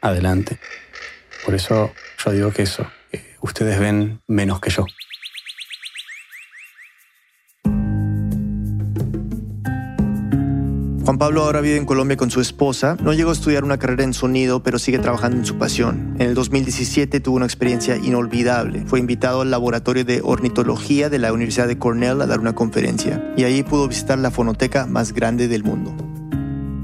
adelante. 0.00 0.58
Por 1.44 1.54
eso 1.54 1.92
yo 2.24 2.30
digo 2.32 2.52
que 2.52 2.62
eso, 2.62 2.86
ustedes 3.40 3.78
ven 3.78 4.22
menos 4.26 4.60
que 4.60 4.70
yo. 4.70 4.86
Pablo 11.22 11.44
ahora 11.44 11.60
vive 11.60 11.76
en 11.76 11.86
Colombia 11.86 12.16
con 12.16 12.32
su 12.32 12.40
esposa. 12.40 12.96
No 13.00 13.12
llegó 13.12 13.30
a 13.30 13.32
estudiar 13.32 13.62
una 13.62 13.78
carrera 13.78 14.02
en 14.02 14.12
sonido, 14.12 14.64
pero 14.64 14.80
sigue 14.80 14.98
trabajando 14.98 15.36
en 15.36 15.46
su 15.46 15.56
pasión. 15.56 16.16
En 16.18 16.26
el 16.26 16.34
2017 16.34 17.20
tuvo 17.20 17.36
una 17.36 17.44
experiencia 17.44 17.96
inolvidable. 17.96 18.82
Fue 18.86 18.98
invitado 18.98 19.42
al 19.42 19.52
laboratorio 19.52 20.04
de 20.04 20.20
ornitología 20.20 21.10
de 21.10 21.20
la 21.20 21.32
Universidad 21.32 21.68
de 21.68 21.78
Cornell 21.78 22.20
a 22.22 22.26
dar 22.26 22.40
una 22.40 22.56
conferencia 22.56 23.32
y 23.36 23.44
ahí 23.44 23.62
pudo 23.62 23.86
visitar 23.86 24.18
la 24.18 24.32
fonoteca 24.32 24.86
más 24.86 25.12
grande 25.12 25.46
del 25.46 25.62
mundo. 25.62 25.94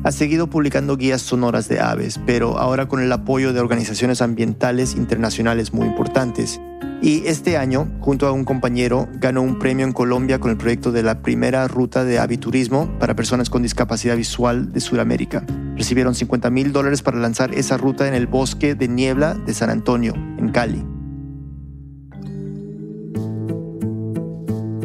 Ha 0.04 0.12
seguido 0.12 0.46
publicando 0.46 0.96
guías 0.96 1.20
sonoras 1.20 1.68
de 1.68 1.80
aves, 1.80 2.20
pero 2.24 2.58
ahora 2.58 2.86
con 2.86 3.02
el 3.02 3.10
apoyo 3.10 3.52
de 3.52 3.58
organizaciones 3.58 4.22
ambientales 4.22 4.94
internacionales 4.94 5.72
muy 5.72 5.88
importantes. 5.88 6.60
Y 7.00 7.26
este 7.26 7.56
año, 7.56 7.88
junto 8.00 8.26
a 8.26 8.32
un 8.32 8.44
compañero, 8.44 9.08
ganó 9.14 9.42
un 9.42 9.60
premio 9.60 9.86
en 9.86 9.92
Colombia 9.92 10.40
con 10.40 10.50
el 10.50 10.56
proyecto 10.56 10.90
de 10.90 11.04
la 11.04 11.22
primera 11.22 11.68
ruta 11.68 12.04
de 12.04 12.18
aviturismo 12.18 12.98
para 12.98 13.14
personas 13.14 13.50
con 13.50 13.62
discapacidad 13.62 14.16
visual 14.16 14.72
de 14.72 14.80
Sudamérica. 14.80 15.46
Recibieron 15.76 16.16
50 16.16 16.50
mil 16.50 16.72
dólares 16.72 17.02
para 17.02 17.18
lanzar 17.18 17.54
esa 17.54 17.76
ruta 17.76 18.08
en 18.08 18.14
el 18.14 18.26
bosque 18.26 18.74
de 18.74 18.88
niebla 18.88 19.34
de 19.34 19.54
San 19.54 19.70
Antonio, 19.70 20.12
en 20.14 20.48
Cali. 20.50 20.84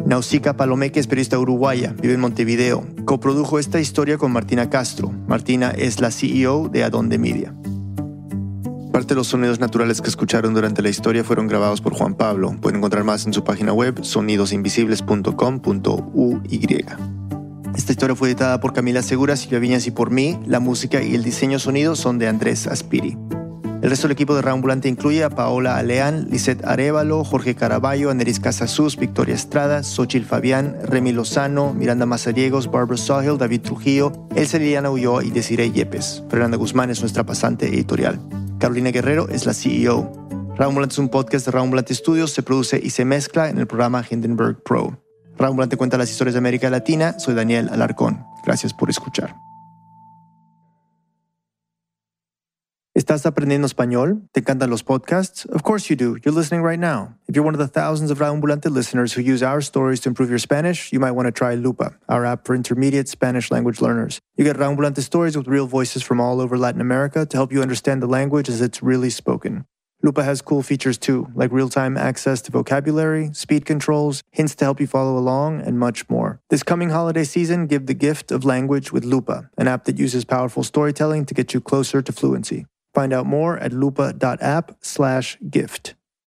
Nausica 0.06 0.56
Palomeque 0.56 1.00
es 1.00 1.08
periodista 1.08 1.38
uruguaya, 1.38 1.94
vive 2.00 2.14
en 2.14 2.20
Montevideo. 2.20 2.86
Coprodujo 3.06 3.58
esta 3.58 3.80
historia 3.80 4.18
con 4.18 4.30
Martina 4.30 4.70
Castro. 4.70 5.10
Martina 5.26 5.70
es 5.70 5.98
la 5.98 6.12
CEO 6.12 6.68
de 6.68 6.84
Adonde 6.84 7.18
Media. 7.18 7.54
Parte 8.94 9.08
de 9.08 9.16
los 9.16 9.26
sonidos 9.26 9.58
naturales 9.58 10.00
que 10.00 10.08
escucharon 10.08 10.54
durante 10.54 10.80
la 10.80 10.88
historia 10.88 11.24
fueron 11.24 11.48
grabados 11.48 11.80
por 11.80 11.94
Juan 11.94 12.14
Pablo. 12.14 12.54
Pueden 12.60 12.78
encontrar 12.78 13.02
más 13.02 13.26
en 13.26 13.32
su 13.32 13.42
página 13.42 13.72
web 13.72 14.04
sonidosinvisibles.com.uy. 14.04 16.84
Esta 17.74 17.90
historia 17.90 18.14
fue 18.14 18.28
editada 18.28 18.60
por 18.60 18.72
Camila 18.72 19.02
Segura, 19.02 19.34
Silvia 19.34 19.58
Viñas 19.58 19.88
y 19.88 19.90
por 19.90 20.12
mí. 20.12 20.38
La 20.46 20.60
música 20.60 21.02
y 21.02 21.16
el 21.16 21.24
diseño 21.24 21.58
sonido 21.58 21.96
son 21.96 22.20
de 22.20 22.28
Andrés 22.28 22.68
Aspiri. 22.68 23.18
El 23.82 23.90
resto 23.90 24.06
del 24.06 24.12
equipo 24.12 24.36
de 24.36 24.42
Rambulante 24.42 24.88
incluye 24.88 25.24
a 25.24 25.30
Paola 25.30 25.76
Aleán, 25.76 26.28
Lisette 26.30 26.64
Arevalo, 26.64 27.24
Jorge 27.24 27.56
Caraballo, 27.56 28.10
Aneris 28.10 28.38
Casasus, 28.38 28.96
Victoria 28.96 29.34
Estrada, 29.34 29.82
Xochil 29.82 30.24
Fabián, 30.24 30.76
Remy 30.84 31.10
Lozano, 31.10 31.74
Miranda 31.74 32.06
Mazariegos, 32.06 32.70
Barbara 32.70 32.96
Sahil, 32.96 33.38
David 33.38 33.62
Trujillo, 33.62 34.12
Elsa 34.36 34.58
Liliana 34.58 34.90
Ulloa 34.90 35.24
y 35.24 35.30
Desiree 35.30 35.72
Yepes. 35.72 36.22
Fernanda 36.30 36.56
Guzmán 36.56 36.90
es 36.90 37.00
nuestra 37.00 37.26
pasante 37.26 37.66
editorial. 37.66 38.20
Carolina 38.64 38.92
Guerrero 38.92 39.28
es 39.28 39.44
la 39.44 39.52
CEO. 39.52 40.10
Rambulante 40.56 40.94
es 40.94 40.98
un 40.98 41.10
podcast 41.10 41.44
de 41.44 41.52
Rambulante 41.52 41.94
Studios, 41.94 42.30
se 42.30 42.42
produce 42.42 42.80
y 42.82 42.88
se 42.88 43.04
mezcla 43.04 43.50
en 43.50 43.58
el 43.58 43.66
programa 43.66 44.02
Hindenburg 44.08 44.62
Pro. 44.62 44.98
Rambulante 45.36 45.76
cuenta 45.76 45.98
las 45.98 46.10
historias 46.10 46.32
de 46.32 46.38
América 46.38 46.70
Latina, 46.70 47.18
soy 47.18 47.34
Daniel 47.34 47.68
Alarcón. 47.70 48.24
Gracias 48.42 48.72
por 48.72 48.88
escuchar. 48.88 49.43
¿Estás 52.96 53.26
aprendiendo 53.26 53.66
español? 53.66 54.22
¿Te 54.30 54.38
encantan 54.38 54.70
los 54.70 54.84
podcasts? 54.84 55.46
Of 55.46 55.64
course 55.64 55.90
you 55.90 55.96
do. 55.96 56.16
You're 56.22 56.32
listening 56.32 56.62
right 56.62 56.78
now. 56.78 57.16
If 57.26 57.34
you're 57.34 57.44
one 57.44 57.52
of 57.52 57.58
the 57.58 57.66
thousands 57.66 58.12
of 58.12 58.20
Raambulante 58.20 58.70
listeners 58.70 59.12
who 59.12 59.20
use 59.20 59.42
our 59.42 59.60
stories 59.60 59.98
to 60.02 60.08
improve 60.08 60.30
your 60.30 60.38
Spanish, 60.38 60.92
you 60.92 61.00
might 61.00 61.10
want 61.10 61.26
to 61.26 61.32
try 61.32 61.56
Lupa, 61.56 61.96
our 62.08 62.24
app 62.24 62.46
for 62.46 62.54
intermediate 62.54 63.08
Spanish 63.08 63.50
language 63.50 63.80
learners. 63.80 64.20
You 64.36 64.44
get 64.44 64.58
Raambulante 64.58 65.02
stories 65.02 65.36
with 65.36 65.48
real 65.48 65.66
voices 65.66 66.04
from 66.04 66.20
all 66.20 66.40
over 66.40 66.56
Latin 66.56 66.80
America 66.80 67.26
to 67.26 67.36
help 67.36 67.52
you 67.52 67.62
understand 67.62 68.00
the 68.00 68.06
language 68.06 68.48
as 68.48 68.60
it's 68.60 68.80
really 68.80 69.10
spoken. 69.10 69.64
Lupa 70.04 70.22
has 70.22 70.40
cool 70.40 70.62
features 70.62 70.96
too, 70.96 71.26
like 71.34 71.50
real 71.50 71.68
time 71.68 71.96
access 71.96 72.40
to 72.42 72.52
vocabulary, 72.52 73.30
speed 73.32 73.66
controls, 73.66 74.22
hints 74.30 74.54
to 74.54 74.64
help 74.64 74.78
you 74.78 74.86
follow 74.86 75.18
along, 75.18 75.62
and 75.62 75.80
much 75.80 76.08
more. 76.08 76.38
This 76.48 76.62
coming 76.62 76.90
holiday 76.90 77.24
season, 77.24 77.66
give 77.66 77.86
the 77.86 77.94
gift 77.94 78.30
of 78.30 78.44
language 78.44 78.92
with 78.92 79.04
Lupa, 79.04 79.50
an 79.58 79.66
app 79.66 79.84
that 79.86 79.98
uses 79.98 80.24
powerful 80.24 80.62
storytelling 80.62 81.24
to 81.26 81.34
get 81.34 81.54
you 81.54 81.60
closer 81.60 82.00
to 82.00 82.12
fluency. 82.12 82.66
Find 82.94 83.12
out 83.12 83.26
more 83.26 83.58
at 83.58 83.72
lupa.app 83.72 84.76
slash 84.80 85.36
gift. 85.50 85.94